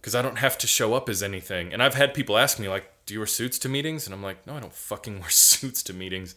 because 0.00 0.14
I 0.14 0.22
don't 0.22 0.38
have 0.38 0.56
to 0.58 0.68
show 0.68 0.94
up 0.94 1.08
as 1.08 1.20
anything. 1.20 1.72
And 1.72 1.82
I've 1.82 1.96
had 1.96 2.14
people 2.14 2.38
ask 2.38 2.60
me 2.60 2.68
like, 2.68 2.92
do 3.06 3.14
you 3.14 3.18
wear 3.18 3.26
suits 3.26 3.58
to 3.58 3.68
meetings? 3.68 4.06
And 4.06 4.14
I'm 4.14 4.22
like, 4.22 4.46
no, 4.46 4.56
I 4.56 4.60
don't 4.60 4.72
fucking 4.72 5.18
wear 5.20 5.30
suits 5.30 5.82
to 5.82 5.92
meetings. 5.92 6.36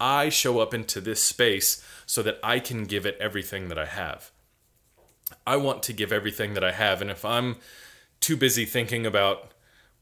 I 0.00 0.30
show 0.30 0.60
up 0.60 0.72
into 0.72 0.98
this 0.98 1.22
space 1.22 1.84
so 2.06 2.22
that 2.22 2.38
I 2.42 2.58
can 2.58 2.84
give 2.84 3.04
it 3.04 3.18
everything 3.20 3.68
that 3.68 3.78
I 3.78 3.84
have. 3.84 4.30
I 5.46 5.58
want 5.58 5.82
to 5.84 5.92
give 5.92 6.10
everything 6.10 6.54
that 6.54 6.64
I 6.64 6.72
have. 6.72 7.02
And 7.02 7.10
if 7.10 7.22
I'm 7.22 7.56
too 8.20 8.38
busy 8.38 8.64
thinking 8.64 9.04
about 9.04 9.52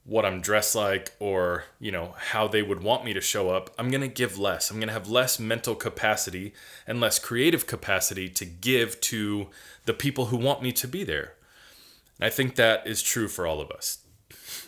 what 0.04 0.24
I'm 0.24 0.40
dressed 0.40 0.74
like 0.74 1.12
or, 1.18 1.64
you 1.78 1.92
know, 1.92 2.14
how 2.16 2.48
they 2.48 2.62
would 2.62 2.82
want 2.82 3.04
me 3.04 3.12
to 3.12 3.20
show 3.20 3.50
up, 3.50 3.70
I'm 3.78 3.90
going 3.90 4.00
to 4.00 4.08
give 4.08 4.38
less. 4.38 4.70
I'm 4.70 4.78
going 4.78 4.88
to 4.88 4.94
have 4.94 5.08
less 5.08 5.38
mental 5.38 5.74
capacity 5.74 6.52
and 6.86 7.00
less 7.00 7.18
creative 7.18 7.66
capacity 7.66 8.28
to 8.30 8.44
give 8.44 9.00
to 9.02 9.48
the 9.84 9.94
people 9.94 10.26
who 10.26 10.36
want 10.36 10.62
me 10.62 10.72
to 10.72 10.88
be 10.88 11.04
there. 11.04 11.34
And 12.18 12.26
I 12.26 12.30
think 12.30 12.56
that 12.56 12.86
is 12.86 13.02
true 13.02 13.28
for 13.28 13.46
all 13.46 13.60
of 13.60 13.70
us 13.70 13.98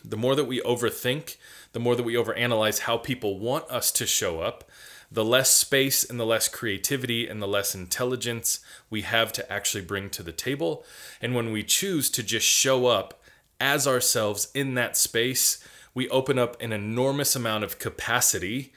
the 0.04 0.16
more 0.16 0.34
that 0.34 0.44
we 0.44 0.60
overthink, 0.62 1.36
the 1.72 1.80
more 1.80 1.96
that 1.96 2.02
we 2.02 2.14
overanalyze 2.14 2.80
how 2.80 2.98
people 2.98 3.38
want 3.38 3.68
us 3.70 3.90
to 3.92 4.06
show 4.06 4.40
up, 4.40 4.68
the 5.10 5.24
less 5.24 5.50
space 5.50 6.08
and 6.08 6.18
the 6.18 6.26
less 6.26 6.48
creativity 6.48 7.28
and 7.28 7.42
the 7.42 7.48
less 7.48 7.74
intelligence 7.74 8.60
we 8.88 9.02
have 9.02 9.32
to 9.32 9.52
actually 9.52 9.84
bring 9.84 10.08
to 10.10 10.22
the 10.22 10.32
table. 10.32 10.84
And 11.20 11.34
when 11.34 11.52
we 11.52 11.62
choose 11.62 12.08
to 12.10 12.22
just 12.22 12.46
show 12.46 12.86
up 12.86 13.21
as 13.62 13.86
ourselves 13.86 14.48
in 14.54 14.74
that 14.74 14.96
space, 14.96 15.62
we 15.94 16.08
open 16.08 16.36
up 16.36 16.60
an 16.60 16.72
enormous 16.72 17.36
amount 17.36 17.62
of 17.62 17.78
capacity 17.78 18.72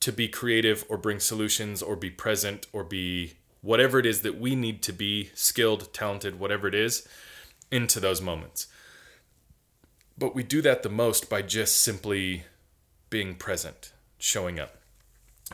to 0.00 0.10
be 0.10 0.28
creative 0.28 0.84
or 0.88 0.96
bring 0.96 1.20
solutions 1.20 1.82
or 1.82 1.94
be 1.94 2.10
present 2.10 2.66
or 2.72 2.82
be 2.82 3.34
whatever 3.60 3.98
it 3.98 4.06
is 4.06 4.22
that 4.22 4.40
we 4.40 4.56
need 4.56 4.82
to 4.82 4.92
be 4.92 5.30
skilled, 5.34 5.92
talented, 5.92 6.40
whatever 6.40 6.66
it 6.66 6.74
is, 6.74 7.06
into 7.70 8.00
those 8.00 8.22
moments. 8.22 8.66
But 10.16 10.34
we 10.34 10.42
do 10.42 10.62
that 10.62 10.82
the 10.82 10.88
most 10.88 11.28
by 11.28 11.42
just 11.42 11.80
simply 11.80 12.44
being 13.10 13.34
present, 13.34 13.92
showing 14.16 14.58
up. 14.58 14.78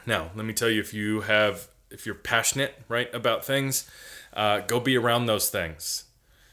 Now, 0.06 0.30
let 0.36 0.46
me 0.46 0.52
tell 0.52 0.70
you 0.70 0.80
if 0.80 0.94
you 0.94 1.22
have 1.22 1.68
if 1.90 2.06
you're 2.06 2.14
passionate, 2.14 2.74
right, 2.88 3.12
about 3.12 3.44
things, 3.44 3.90
uh, 4.32 4.60
go 4.60 4.78
be 4.78 4.96
around 4.96 5.26
those 5.26 5.50
things. 5.50 6.04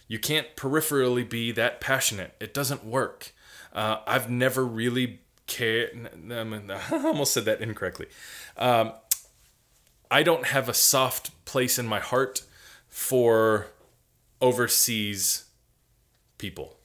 You 0.07 0.19
can't 0.19 0.55
peripherally 0.55 1.27
be 1.27 1.51
that 1.51 1.81
passionate. 1.81 2.35
It 2.39 2.53
doesn't 2.53 2.85
work. 2.85 3.33
Uh, 3.73 3.97
I've 4.07 4.29
never 4.29 4.65
really 4.65 5.21
cared. 5.47 6.09
I 6.31 6.81
almost 6.91 7.33
said 7.33 7.45
that 7.45 7.61
incorrectly. 7.61 8.07
Um, 8.57 8.93
I 10.09 10.23
don't 10.23 10.45
have 10.47 10.69
a 10.69 10.73
soft 10.73 11.45
place 11.45 11.77
in 11.77 11.85
my 11.87 11.99
heart 11.99 12.43
for 12.87 13.67
overseas 14.41 15.45
people. 16.37 16.77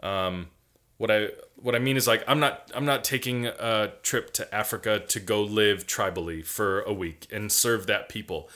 Um, 0.00 0.48
what 0.96 1.10
I 1.10 1.28
what 1.56 1.74
I 1.74 1.78
mean 1.78 1.96
is 1.96 2.06
like 2.06 2.24
I'm 2.26 2.40
not 2.40 2.70
I'm 2.74 2.84
not 2.84 3.04
taking 3.04 3.46
a 3.46 3.92
trip 4.02 4.32
to 4.34 4.54
Africa 4.54 5.00
to 5.00 5.20
go 5.20 5.42
live 5.42 5.86
tribally 5.86 6.44
for 6.44 6.82
a 6.82 6.92
week 6.92 7.26
and 7.32 7.50
serve 7.50 7.86
that 7.86 8.08
people. 8.08 8.48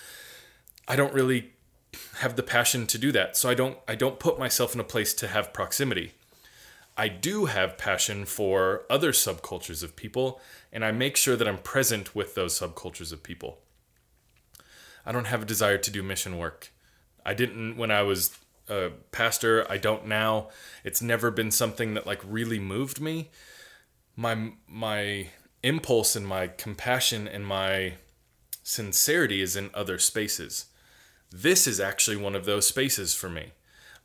I 0.88 0.96
don't 0.96 1.14
really 1.14 1.52
have 2.18 2.36
the 2.36 2.42
passion 2.42 2.86
to 2.86 2.98
do 2.98 3.12
that. 3.12 3.36
So 3.36 3.48
I 3.48 3.54
don't 3.54 3.78
I 3.86 3.94
don't 3.94 4.18
put 4.18 4.38
myself 4.38 4.74
in 4.74 4.80
a 4.80 4.84
place 4.84 5.14
to 5.14 5.28
have 5.28 5.52
proximity. 5.52 6.12
I 6.96 7.08
do 7.08 7.46
have 7.46 7.78
passion 7.78 8.26
for 8.26 8.82
other 8.90 9.12
subcultures 9.12 9.82
of 9.82 9.96
people 9.96 10.40
and 10.72 10.84
I 10.84 10.92
make 10.92 11.16
sure 11.16 11.36
that 11.36 11.48
I'm 11.48 11.58
present 11.58 12.14
with 12.14 12.34
those 12.34 12.58
subcultures 12.58 13.12
of 13.12 13.22
people. 13.22 13.60
I 15.04 15.12
don't 15.12 15.26
have 15.26 15.42
a 15.42 15.46
desire 15.46 15.78
to 15.78 15.90
do 15.90 16.02
mission 16.02 16.38
work. 16.38 16.72
I 17.24 17.34
didn't 17.34 17.76
when 17.76 17.90
I 17.90 18.02
was 18.02 18.38
a 18.68 18.90
pastor. 19.10 19.66
I 19.70 19.78
don't 19.78 20.06
now. 20.06 20.48
It's 20.84 21.02
never 21.02 21.30
been 21.30 21.50
something 21.50 21.94
that 21.94 22.06
like 22.06 22.20
really 22.24 22.58
moved 22.58 23.00
me. 23.00 23.30
My 24.16 24.52
my 24.68 25.28
impulse 25.62 26.16
and 26.16 26.26
my 26.26 26.48
compassion 26.48 27.28
and 27.28 27.46
my 27.46 27.94
sincerity 28.62 29.40
is 29.40 29.56
in 29.56 29.70
other 29.74 29.98
spaces. 29.98 30.66
This 31.32 31.66
is 31.66 31.80
actually 31.80 32.18
one 32.18 32.34
of 32.34 32.44
those 32.44 32.66
spaces 32.66 33.14
for 33.14 33.30
me. 33.30 33.52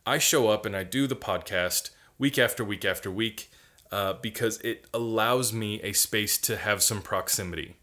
I 0.06 0.18
show 0.18 0.48
up 0.48 0.66
and 0.66 0.76
I 0.78 0.84
do 0.84 1.08
the 1.08 1.16
podcast 1.16 1.90
week 2.18 2.40
after 2.40 2.64
week 2.64 2.86
after 2.86 3.12
week 3.12 3.52
uh, 3.92 4.14
because 4.14 4.60
it 4.62 4.86
allows 4.94 5.52
me 5.52 5.82
a 5.82 5.92
space 5.92 6.38
to 6.40 6.56
have 6.56 6.82
some 6.82 7.02
proximity. 7.02 7.76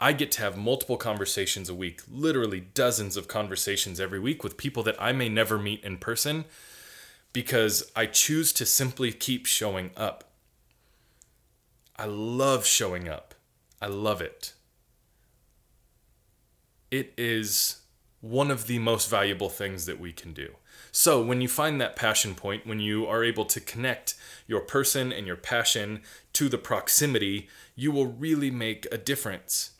I 0.00 0.12
get 0.12 0.32
to 0.32 0.42
have 0.42 0.56
multiple 0.56 0.96
conversations 0.96 1.68
a 1.68 1.74
week, 1.74 2.02
literally 2.10 2.60
dozens 2.60 3.16
of 3.16 3.28
conversations 3.28 4.00
every 4.00 4.18
week 4.18 4.42
with 4.42 4.56
people 4.56 4.82
that 4.84 5.00
I 5.00 5.12
may 5.12 5.28
never 5.28 5.58
meet 5.58 5.84
in 5.84 5.98
person 5.98 6.44
because 7.32 7.90
I 7.94 8.06
choose 8.06 8.52
to 8.54 8.66
simply 8.66 9.12
keep 9.12 9.46
showing 9.46 9.90
up. 9.96 10.24
I 11.96 12.06
love 12.06 12.66
showing 12.66 13.08
up. 13.08 13.34
I 13.80 13.86
love 13.86 14.20
it. 14.20 14.54
It 16.90 17.12
is 17.16 17.77
one 18.20 18.50
of 18.50 18.66
the 18.66 18.78
most 18.78 19.08
valuable 19.08 19.48
things 19.48 19.86
that 19.86 20.00
we 20.00 20.12
can 20.12 20.32
do. 20.32 20.54
So, 20.90 21.22
when 21.22 21.40
you 21.40 21.48
find 21.48 21.80
that 21.80 21.96
passion 21.96 22.34
point, 22.34 22.66
when 22.66 22.80
you 22.80 23.06
are 23.06 23.22
able 23.22 23.44
to 23.46 23.60
connect 23.60 24.14
your 24.46 24.60
person 24.60 25.12
and 25.12 25.26
your 25.26 25.36
passion 25.36 26.00
to 26.32 26.48
the 26.48 26.58
proximity, 26.58 27.48
you 27.76 27.92
will 27.92 28.06
really 28.06 28.50
make 28.50 28.86
a 28.90 28.98
difference 28.98 29.72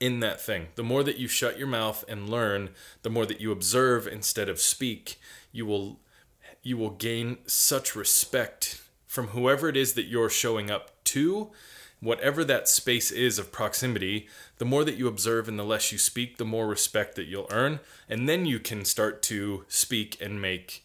in 0.00 0.20
that 0.20 0.40
thing. 0.40 0.68
The 0.74 0.82
more 0.82 1.02
that 1.02 1.18
you 1.18 1.28
shut 1.28 1.58
your 1.58 1.66
mouth 1.66 2.04
and 2.08 2.28
learn, 2.28 2.70
the 3.02 3.10
more 3.10 3.26
that 3.26 3.40
you 3.40 3.52
observe 3.52 4.06
instead 4.06 4.48
of 4.48 4.60
speak, 4.60 5.20
you 5.52 5.66
will 5.66 6.00
you 6.62 6.76
will 6.76 6.90
gain 6.90 7.38
such 7.46 7.94
respect 7.94 8.82
from 9.06 9.28
whoever 9.28 9.68
it 9.68 9.76
is 9.76 9.94
that 9.94 10.06
you're 10.06 10.28
showing 10.28 10.70
up 10.70 11.02
to 11.04 11.50
whatever 12.00 12.44
that 12.44 12.68
space 12.68 13.10
is 13.10 13.38
of 13.38 13.52
proximity, 13.52 14.28
the 14.58 14.64
more 14.64 14.84
that 14.84 14.96
you 14.96 15.08
observe 15.08 15.48
and 15.48 15.58
the 15.58 15.64
less 15.64 15.90
you 15.92 15.98
speak, 15.98 16.36
the 16.36 16.44
more 16.44 16.66
respect 16.66 17.16
that 17.16 17.26
you'll 17.26 17.48
earn. 17.50 17.80
And 18.08 18.28
then 18.28 18.46
you 18.46 18.60
can 18.60 18.84
start 18.84 19.22
to 19.24 19.64
speak 19.68 20.20
and 20.20 20.40
make 20.40 20.84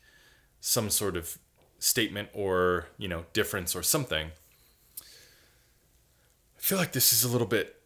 some 0.60 0.89
sort 0.89 1.15
of 1.15 1.38
statement 1.79 2.29
or, 2.34 2.88
you 2.98 3.08
know, 3.08 3.25
difference 3.34 3.75
or 3.75 3.84
something. 3.84 4.32
I 5.01 6.60
feel 6.60 6.77
like 6.77 6.93
this 6.93 7.12
is 7.12 7.24
a 7.24 7.29
little 7.29 7.48
bit 7.48 7.82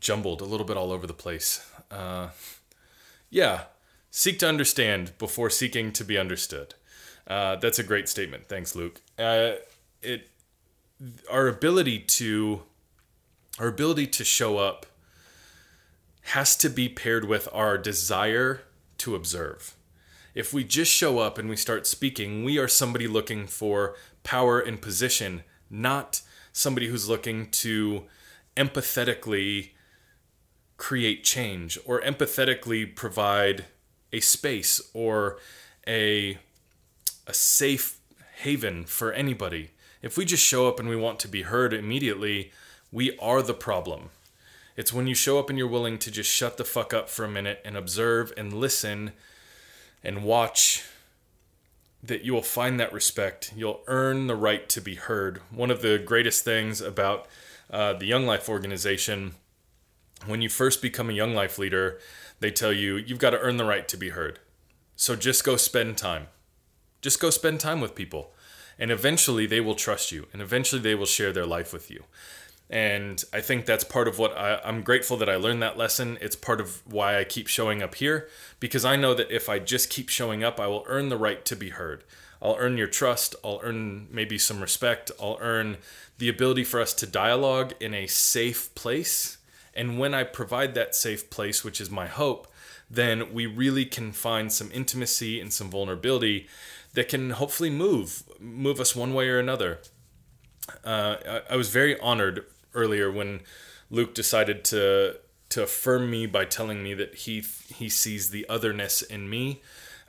jumbled, 0.00 0.40
a 0.40 0.44
little 0.44 0.66
bit 0.66 0.76
all 0.76 0.92
over 0.92 1.06
the 1.06 1.12
place. 1.12 1.68
Uh, 1.90 2.28
yeah, 3.28 3.64
seek 4.10 4.38
to 4.38 4.48
understand 4.48 5.12
before 5.18 5.50
seeking 5.50 5.92
to 5.92 6.04
be 6.04 6.16
understood. 6.16 6.74
Uh, 7.26 7.56
that's 7.56 7.78
a 7.78 7.82
great 7.82 8.08
statement. 8.08 8.48
Thanks, 8.48 8.74
Luke. 8.74 9.00
Uh, 9.18 9.52
it 10.02 10.28
our 11.30 11.48
ability 11.48 11.98
to 11.98 12.62
our 13.58 13.68
ability 13.68 14.06
to 14.06 14.24
show 14.24 14.58
up 14.58 14.86
has 16.22 16.56
to 16.56 16.70
be 16.70 16.88
paired 16.88 17.24
with 17.24 17.48
our 17.52 17.76
desire 17.76 18.62
to 18.98 19.14
observe. 19.14 19.74
If 20.34 20.54
we 20.54 20.64
just 20.64 20.90
show 20.90 21.18
up 21.18 21.36
and 21.36 21.48
we 21.48 21.56
start 21.56 21.86
speaking, 21.86 22.44
we 22.44 22.58
are 22.58 22.68
somebody 22.68 23.06
looking 23.06 23.46
for 23.46 23.96
power 24.22 24.58
and 24.58 24.80
position, 24.80 25.42
not 25.68 26.22
somebody 26.52 26.86
who's 26.86 27.08
looking 27.08 27.50
to 27.50 28.04
empathetically 28.56 29.70
create 30.76 31.24
change 31.24 31.78
or 31.84 32.00
empathetically 32.00 32.94
provide 32.96 33.66
a 34.12 34.20
space 34.20 34.80
or 34.94 35.38
a 35.86 36.38
a 37.26 37.34
safe 37.34 37.98
haven 38.36 38.84
for 38.84 39.12
anybody. 39.12 39.71
If 40.02 40.18
we 40.18 40.24
just 40.24 40.44
show 40.44 40.68
up 40.68 40.80
and 40.80 40.88
we 40.88 40.96
want 40.96 41.20
to 41.20 41.28
be 41.28 41.42
heard 41.42 41.72
immediately, 41.72 42.50
we 42.90 43.16
are 43.18 43.40
the 43.40 43.54
problem. 43.54 44.10
It's 44.76 44.92
when 44.92 45.06
you 45.06 45.14
show 45.14 45.38
up 45.38 45.48
and 45.48 45.56
you're 45.56 45.68
willing 45.68 45.98
to 45.98 46.10
just 46.10 46.30
shut 46.30 46.56
the 46.56 46.64
fuck 46.64 46.92
up 46.92 47.08
for 47.08 47.24
a 47.24 47.30
minute 47.30 47.60
and 47.64 47.76
observe 47.76 48.32
and 48.36 48.52
listen 48.52 49.12
and 50.02 50.24
watch 50.24 50.84
that 52.02 52.24
you 52.24 52.32
will 52.32 52.42
find 52.42 52.80
that 52.80 52.92
respect. 52.92 53.52
You'll 53.56 53.82
earn 53.86 54.26
the 54.26 54.34
right 54.34 54.68
to 54.70 54.80
be 54.80 54.96
heard. 54.96 55.40
One 55.50 55.70
of 55.70 55.82
the 55.82 55.98
greatest 55.98 56.42
things 56.42 56.80
about 56.80 57.28
uh, 57.70 57.92
the 57.92 58.06
Young 58.06 58.26
Life 58.26 58.48
organization, 58.48 59.34
when 60.26 60.42
you 60.42 60.48
first 60.48 60.82
become 60.82 61.10
a 61.10 61.14
Young 61.14 61.32
Life 61.32 61.58
leader, 61.58 62.00
they 62.40 62.50
tell 62.50 62.72
you 62.72 62.96
you've 62.96 63.20
got 63.20 63.30
to 63.30 63.38
earn 63.38 63.56
the 63.56 63.64
right 63.64 63.86
to 63.86 63.96
be 63.96 64.08
heard. 64.08 64.40
So 64.96 65.14
just 65.14 65.44
go 65.44 65.56
spend 65.56 65.96
time. 65.96 66.26
Just 67.02 67.20
go 67.20 67.30
spend 67.30 67.60
time 67.60 67.80
with 67.80 67.94
people. 67.94 68.32
And 68.78 68.90
eventually 68.90 69.46
they 69.46 69.60
will 69.60 69.74
trust 69.74 70.12
you 70.12 70.26
and 70.32 70.42
eventually 70.42 70.80
they 70.80 70.94
will 70.94 71.06
share 71.06 71.32
their 71.32 71.46
life 71.46 71.72
with 71.72 71.90
you. 71.90 72.04
And 72.70 73.22
I 73.34 73.42
think 73.42 73.66
that's 73.66 73.84
part 73.84 74.08
of 74.08 74.18
what 74.18 74.36
I, 74.36 74.58
I'm 74.64 74.80
grateful 74.82 75.18
that 75.18 75.28
I 75.28 75.36
learned 75.36 75.62
that 75.62 75.76
lesson. 75.76 76.16
It's 76.22 76.34
part 76.34 76.58
of 76.58 76.80
why 76.90 77.18
I 77.18 77.24
keep 77.24 77.46
showing 77.46 77.82
up 77.82 77.96
here 77.96 78.28
because 78.60 78.84
I 78.84 78.96
know 78.96 79.12
that 79.12 79.30
if 79.30 79.50
I 79.50 79.58
just 79.58 79.90
keep 79.90 80.08
showing 80.08 80.42
up, 80.42 80.58
I 80.58 80.66
will 80.66 80.84
earn 80.86 81.10
the 81.10 81.18
right 81.18 81.44
to 81.44 81.54
be 81.54 81.68
heard. 81.68 82.02
I'll 82.40 82.56
earn 82.58 82.78
your 82.78 82.88
trust. 82.88 83.36
I'll 83.44 83.60
earn 83.62 84.08
maybe 84.10 84.38
some 84.38 84.60
respect. 84.60 85.10
I'll 85.20 85.38
earn 85.40 85.76
the 86.18 86.30
ability 86.30 86.64
for 86.64 86.80
us 86.80 86.94
to 86.94 87.06
dialogue 87.06 87.74
in 87.78 87.92
a 87.92 88.06
safe 88.06 88.74
place. 88.74 89.36
And 89.74 89.98
when 89.98 90.14
I 90.14 90.24
provide 90.24 90.74
that 90.74 90.94
safe 90.94 91.30
place, 91.30 91.62
which 91.62 91.80
is 91.80 91.90
my 91.90 92.06
hope, 92.06 92.48
then 92.90 93.32
we 93.32 93.46
really 93.46 93.84
can 93.84 94.12
find 94.12 94.52
some 94.52 94.70
intimacy 94.72 95.40
and 95.40 95.52
some 95.52 95.70
vulnerability 95.70 96.48
that 96.94 97.08
can 97.08 97.30
hopefully 97.30 97.70
move 97.70 98.22
move 98.38 98.80
us 98.80 98.94
one 98.94 99.14
way 99.14 99.28
or 99.28 99.38
another. 99.38 99.80
Uh, 100.84 101.16
I, 101.26 101.40
I 101.50 101.56
was 101.56 101.70
very 101.70 101.98
honored 102.00 102.44
earlier 102.74 103.10
when 103.10 103.40
Luke 103.90 104.14
decided 104.14 104.64
to 104.66 105.16
to 105.50 105.62
affirm 105.62 106.10
me 106.10 106.26
by 106.26 106.44
telling 106.44 106.82
me 106.82 106.94
that 106.94 107.14
he 107.14 107.44
he 107.74 107.88
sees 107.88 108.30
the 108.30 108.46
otherness 108.48 109.02
in 109.02 109.28
me 109.28 109.62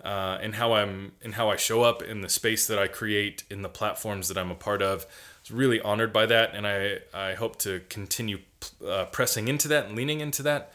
uh, 0.03 0.37
and 0.41 0.55
how 0.55 0.73
I'm 0.73 1.13
and 1.21 1.35
how 1.35 1.49
I 1.49 1.55
show 1.55 1.83
up 1.83 2.01
in 2.01 2.21
the 2.21 2.29
space 2.29 2.67
that 2.67 2.77
I 2.77 2.87
create 2.87 3.43
in 3.49 3.61
the 3.61 3.69
platforms 3.69 4.27
that 4.27 4.37
I'm 4.37 4.51
a 4.51 4.55
part 4.55 4.81
of. 4.81 5.03
I 5.03 5.07
was 5.43 5.51
really 5.51 5.81
honored 5.81 6.13
by 6.13 6.25
that, 6.25 6.53
and 6.53 6.67
I 6.67 6.99
I 7.13 7.33
hope 7.33 7.57
to 7.59 7.81
continue 7.89 8.39
uh, 8.85 9.05
pressing 9.05 9.47
into 9.47 9.67
that 9.69 9.85
and 9.85 9.95
leaning 9.95 10.19
into 10.19 10.43
that. 10.43 10.73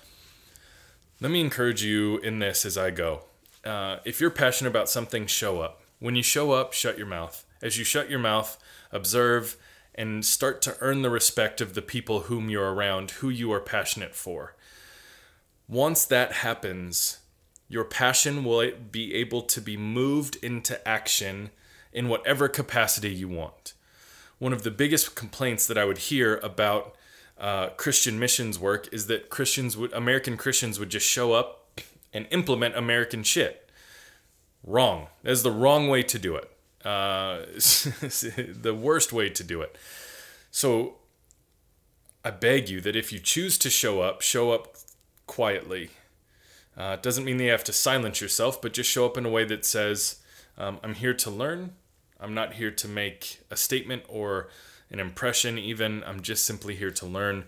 Let 1.20 1.30
me 1.30 1.40
encourage 1.40 1.82
you 1.82 2.18
in 2.18 2.38
this 2.38 2.64
as 2.64 2.78
I 2.78 2.90
go. 2.90 3.22
Uh, 3.64 3.98
if 4.04 4.20
you're 4.20 4.30
passionate 4.30 4.70
about 4.70 4.88
something, 4.88 5.26
show 5.26 5.60
up. 5.60 5.82
When 5.98 6.14
you 6.14 6.22
show 6.22 6.52
up, 6.52 6.72
shut 6.72 6.98
your 6.98 7.06
mouth. 7.06 7.44
As 7.60 7.76
you 7.76 7.84
shut 7.84 8.08
your 8.08 8.18
mouth, 8.18 8.58
observe 8.92 9.56
and 9.94 10.24
start 10.24 10.62
to 10.62 10.76
earn 10.80 11.02
the 11.02 11.10
respect 11.10 11.60
of 11.60 11.74
the 11.74 11.82
people 11.82 12.20
whom 12.20 12.48
you're 12.48 12.72
around, 12.72 13.10
who 13.12 13.28
you 13.28 13.52
are 13.52 13.60
passionate 13.60 14.14
for. 14.14 14.54
Once 15.66 16.04
that 16.04 16.32
happens, 16.32 17.18
your 17.68 17.84
passion 17.84 18.44
will 18.44 18.70
be 18.90 19.12
able 19.14 19.42
to 19.42 19.60
be 19.60 19.76
moved 19.76 20.36
into 20.36 20.86
action 20.86 21.50
in 21.92 22.08
whatever 22.08 22.48
capacity 22.48 23.10
you 23.10 23.28
want. 23.28 23.74
One 24.38 24.52
of 24.52 24.62
the 24.62 24.70
biggest 24.70 25.16
complaints 25.16 25.66
that 25.66 25.76
I 25.76 25.84
would 25.84 25.98
hear 25.98 26.36
about 26.38 26.94
uh, 27.38 27.70
Christian 27.70 28.18
missions 28.18 28.58
work 28.58 28.88
is 28.92 29.08
that 29.08 29.30
Christians 29.30 29.76
would 29.76 29.92
American 29.92 30.36
Christians 30.36 30.78
would 30.78 30.90
just 30.90 31.06
show 31.06 31.32
up 31.32 31.68
and 32.12 32.26
implement 32.30 32.76
American 32.76 33.22
shit. 33.22 33.67
Wrong. 34.64 35.08
That 35.22 35.32
is 35.32 35.42
the 35.42 35.50
wrong 35.50 35.88
way 35.88 36.02
to 36.02 36.18
do 36.18 36.36
it. 36.36 36.50
Uh, 36.84 37.38
the 37.54 38.76
worst 38.78 39.12
way 39.12 39.28
to 39.30 39.44
do 39.44 39.60
it. 39.62 39.76
So 40.50 40.96
I 42.24 42.30
beg 42.30 42.68
you 42.68 42.80
that 42.80 42.96
if 42.96 43.12
you 43.12 43.18
choose 43.18 43.58
to 43.58 43.70
show 43.70 44.00
up, 44.00 44.22
show 44.22 44.52
up 44.52 44.76
quietly. 45.26 45.90
Uh, 46.76 46.96
doesn't 46.96 47.24
mean 47.24 47.38
that 47.38 47.44
you 47.44 47.50
have 47.50 47.64
to 47.64 47.72
silence 47.72 48.20
yourself, 48.20 48.60
but 48.62 48.72
just 48.72 48.90
show 48.90 49.06
up 49.06 49.16
in 49.16 49.26
a 49.26 49.30
way 49.30 49.44
that 49.44 49.64
says, 49.64 50.20
um, 50.56 50.78
I'm 50.82 50.94
here 50.94 51.14
to 51.14 51.30
learn. 51.30 51.72
I'm 52.20 52.34
not 52.34 52.54
here 52.54 52.70
to 52.70 52.88
make 52.88 53.40
a 53.50 53.56
statement 53.56 54.02
or 54.08 54.48
an 54.90 55.00
impression, 55.00 55.58
even. 55.58 56.02
I'm 56.04 56.20
just 56.20 56.44
simply 56.44 56.74
here 56.74 56.90
to 56.90 57.06
learn 57.06 57.44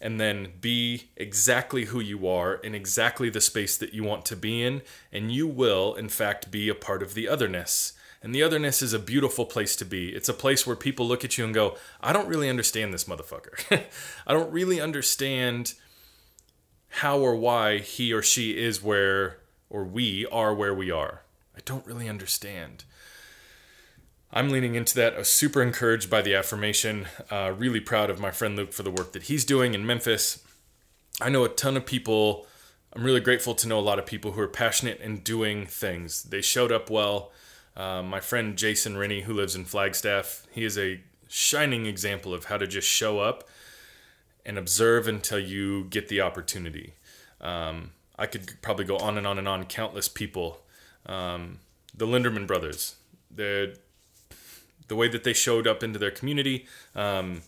and 0.00 0.20
then 0.20 0.52
be 0.60 1.08
exactly 1.16 1.86
who 1.86 2.00
you 2.00 2.26
are 2.28 2.54
in 2.54 2.74
exactly 2.74 3.30
the 3.30 3.40
space 3.40 3.76
that 3.76 3.92
you 3.92 4.04
want 4.04 4.24
to 4.26 4.36
be 4.36 4.62
in, 4.62 4.82
and 5.12 5.32
you 5.32 5.46
will, 5.46 5.94
in 5.94 6.08
fact, 6.08 6.50
be 6.50 6.68
a 6.68 6.74
part 6.74 7.02
of 7.02 7.14
the 7.14 7.28
otherness. 7.28 7.94
And 8.22 8.34
the 8.34 8.42
otherness 8.42 8.82
is 8.82 8.92
a 8.92 8.98
beautiful 8.98 9.46
place 9.46 9.76
to 9.76 9.84
be. 9.84 10.10
It's 10.10 10.28
a 10.28 10.34
place 10.34 10.66
where 10.66 10.76
people 10.76 11.06
look 11.06 11.24
at 11.24 11.38
you 11.38 11.44
and 11.44 11.54
go, 11.54 11.76
I 12.00 12.12
don't 12.12 12.28
really 12.28 12.48
understand 12.48 12.92
this 12.92 13.04
motherfucker. 13.04 13.84
I 14.26 14.32
don't 14.32 14.52
really 14.52 14.80
understand 14.80 15.74
how 16.88 17.18
or 17.18 17.36
why 17.36 17.78
he 17.78 18.12
or 18.12 18.22
she 18.22 18.56
is 18.58 18.82
where, 18.82 19.38
or 19.70 19.84
we 19.84 20.26
are 20.26 20.54
where 20.54 20.74
we 20.74 20.90
are. 20.90 21.22
I 21.56 21.60
don't 21.64 21.86
really 21.86 22.08
understand. 22.08 22.84
I'm 24.30 24.50
leaning 24.50 24.74
into 24.74 24.94
that. 24.96 25.14
I 25.14 25.18
was 25.18 25.28
super 25.28 25.62
encouraged 25.62 26.10
by 26.10 26.20
the 26.20 26.34
affirmation. 26.34 27.06
Uh, 27.30 27.54
really 27.56 27.80
proud 27.80 28.10
of 28.10 28.20
my 28.20 28.30
friend 28.30 28.56
Luke 28.56 28.72
for 28.72 28.82
the 28.82 28.90
work 28.90 29.12
that 29.12 29.24
he's 29.24 29.44
doing 29.44 29.74
in 29.74 29.86
Memphis. 29.86 30.44
I 31.20 31.30
know 31.30 31.44
a 31.44 31.48
ton 31.48 31.76
of 31.76 31.86
people. 31.86 32.46
I'm 32.92 33.04
really 33.04 33.20
grateful 33.20 33.54
to 33.54 33.68
know 33.68 33.78
a 33.78 33.80
lot 33.80 33.98
of 33.98 34.06
people 34.06 34.32
who 34.32 34.40
are 34.40 34.48
passionate 34.48 35.00
in 35.00 35.18
doing 35.18 35.66
things. 35.66 36.24
They 36.24 36.42
showed 36.42 36.70
up 36.70 36.90
well. 36.90 37.32
Uh, 37.76 38.02
my 38.02 38.20
friend 38.20 38.56
Jason 38.56 38.96
Rennie, 38.96 39.22
who 39.22 39.32
lives 39.32 39.54
in 39.54 39.64
Flagstaff, 39.64 40.46
he 40.50 40.64
is 40.64 40.76
a 40.76 41.00
shining 41.28 41.86
example 41.86 42.34
of 42.34 42.46
how 42.46 42.58
to 42.58 42.66
just 42.66 42.88
show 42.88 43.20
up 43.20 43.48
and 44.44 44.58
observe 44.58 45.08
until 45.08 45.38
you 45.38 45.84
get 45.84 46.08
the 46.08 46.20
opportunity. 46.20 46.94
Um, 47.40 47.92
I 48.18 48.26
could 48.26 48.60
probably 48.62 48.84
go 48.84 48.96
on 48.98 49.16
and 49.16 49.26
on 49.26 49.38
and 49.38 49.48
on. 49.48 49.64
Countless 49.64 50.08
people. 50.08 50.60
Um, 51.06 51.60
the 51.94 52.06
Linderman 52.06 52.46
brothers. 52.46 52.96
They're 53.30 53.74
the 54.88 54.96
way 54.96 55.08
that 55.08 55.24
they 55.24 55.32
showed 55.32 55.66
up 55.66 55.82
into 55.82 55.98
their 55.98 56.10
community 56.10 56.66
um, 56.94 57.42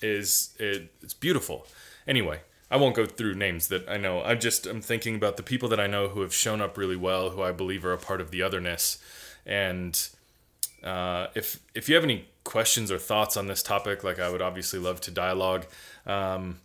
is 0.00 0.54
it, 0.58 0.92
it's 1.02 1.14
beautiful. 1.14 1.66
Anyway, 2.06 2.40
I 2.70 2.76
won't 2.76 2.96
go 2.96 3.06
through 3.06 3.34
names 3.34 3.68
that 3.68 3.88
I 3.88 3.96
know. 3.96 4.22
I'm 4.22 4.40
just 4.40 4.66
I'm 4.66 4.80
thinking 4.80 5.14
about 5.14 5.36
the 5.36 5.42
people 5.42 5.68
that 5.68 5.80
I 5.80 5.86
know 5.86 6.08
who 6.08 6.22
have 6.22 6.34
shown 6.34 6.60
up 6.60 6.76
really 6.76 6.96
well, 6.96 7.30
who 7.30 7.42
I 7.42 7.52
believe 7.52 7.84
are 7.84 7.92
a 7.92 7.98
part 7.98 8.20
of 8.20 8.30
the 8.30 8.42
otherness. 8.42 8.98
And 9.44 10.08
uh, 10.82 11.28
if 11.34 11.60
if 11.74 11.88
you 11.88 11.94
have 11.94 12.04
any 12.04 12.28
questions 12.44 12.90
or 12.90 12.98
thoughts 12.98 13.36
on 13.36 13.46
this 13.46 13.62
topic, 13.62 14.02
like 14.02 14.18
I 14.18 14.30
would 14.30 14.42
obviously 14.42 14.78
love 14.78 15.00
to 15.02 15.10
dialogue. 15.10 15.66
Um, 16.06 16.60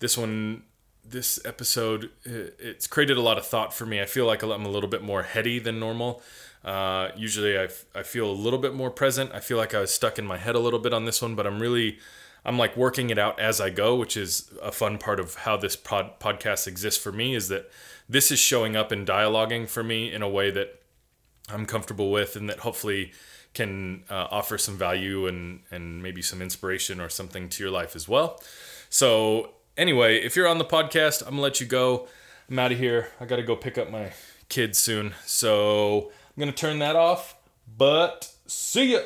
this 0.00 0.16
one, 0.16 0.62
this 1.10 1.38
episode, 1.44 2.10
it's 2.24 2.86
created 2.86 3.16
a 3.16 3.20
lot 3.20 3.38
of 3.38 3.46
thought 3.46 3.72
for 3.72 3.86
me. 3.86 4.00
I 4.00 4.04
feel 4.04 4.26
like 4.26 4.42
I'm 4.42 4.66
a 4.66 4.70
little 4.70 4.88
bit 4.88 5.02
more 5.02 5.22
heady 5.22 5.58
than 5.58 5.78
normal. 5.78 6.22
Uh, 6.64 7.10
usually 7.16 7.58
I, 7.58 7.68
I 7.94 8.02
feel 8.02 8.30
a 8.30 8.32
little 8.32 8.58
bit 8.58 8.74
more 8.74 8.90
present. 8.90 9.30
I 9.32 9.40
feel 9.40 9.56
like 9.56 9.74
I 9.74 9.80
was 9.80 9.92
stuck 9.92 10.18
in 10.18 10.26
my 10.26 10.36
head 10.36 10.54
a 10.54 10.58
little 10.58 10.80
bit 10.80 10.92
on 10.92 11.04
this 11.04 11.22
one, 11.22 11.34
but 11.34 11.46
I'm 11.46 11.60
really, 11.60 11.98
I'm 12.44 12.58
like 12.58 12.76
working 12.76 13.10
it 13.10 13.18
out 13.18 13.38
as 13.40 13.60
I 13.60 13.70
go, 13.70 13.94
which 13.96 14.16
is 14.16 14.50
a 14.60 14.72
fun 14.72 14.98
part 14.98 15.20
of 15.20 15.36
how 15.36 15.56
this 15.56 15.76
pod- 15.76 16.18
podcast 16.20 16.66
exists 16.66 17.02
for 17.02 17.12
me 17.12 17.34
is 17.34 17.48
that 17.48 17.70
this 18.08 18.30
is 18.30 18.38
showing 18.38 18.76
up 18.76 18.90
and 18.90 19.06
dialoguing 19.06 19.68
for 19.68 19.82
me 19.82 20.12
in 20.12 20.22
a 20.22 20.28
way 20.28 20.50
that 20.50 20.82
I'm 21.48 21.64
comfortable 21.64 22.10
with, 22.10 22.36
and 22.36 22.48
that 22.50 22.58
hopefully 22.58 23.12
can 23.54 24.04
uh, 24.10 24.26
offer 24.30 24.58
some 24.58 24.76
value 24.76 25.26
and 25.26 25.60
and 25.70 26.02
maybe 26.02 26.22
some 26.22 26.42
inspiration 26.42 27.00
or 27.00 27.08
something 27.08 27.48
to 27.48 27.62
your 27.62 27.72
life 27.72 27.96
as 27.96 28.06
well. 28.06 28.40
So 28.90 29.54
anyway, 29.78 30.18
if 30.18 30.36
you're 30.36 30.48
on 30.48 30.58
the 30.58 30.64
podcast, 30.64 31.22
I'm 31.22 31.30
gonna 31.30 31.42
let 31.42 31.60
you 31.60 31.66
go. 31.66 32.08
I'm 32.50 32.58
out 32.58 32.72
of 32.72 32.78
here. 32.78 33.08
I 33.20 33.24
gotta 33.24 33.42
go 33.42 33.56
pick 33.56 33.78
up 33.78 33.90
my 33.90 34.12
kids 34.50 34.76
soon, 34.76 35.14
so 35.24 36.10
I'm 36.36 36.40
gonna 36.40 36.52
turn 36.52 36.80
that 36.80 36.96
off. 36.96 37.36
But 37.76 38.30
see 38.46 38.92
ya. 38.92 39.00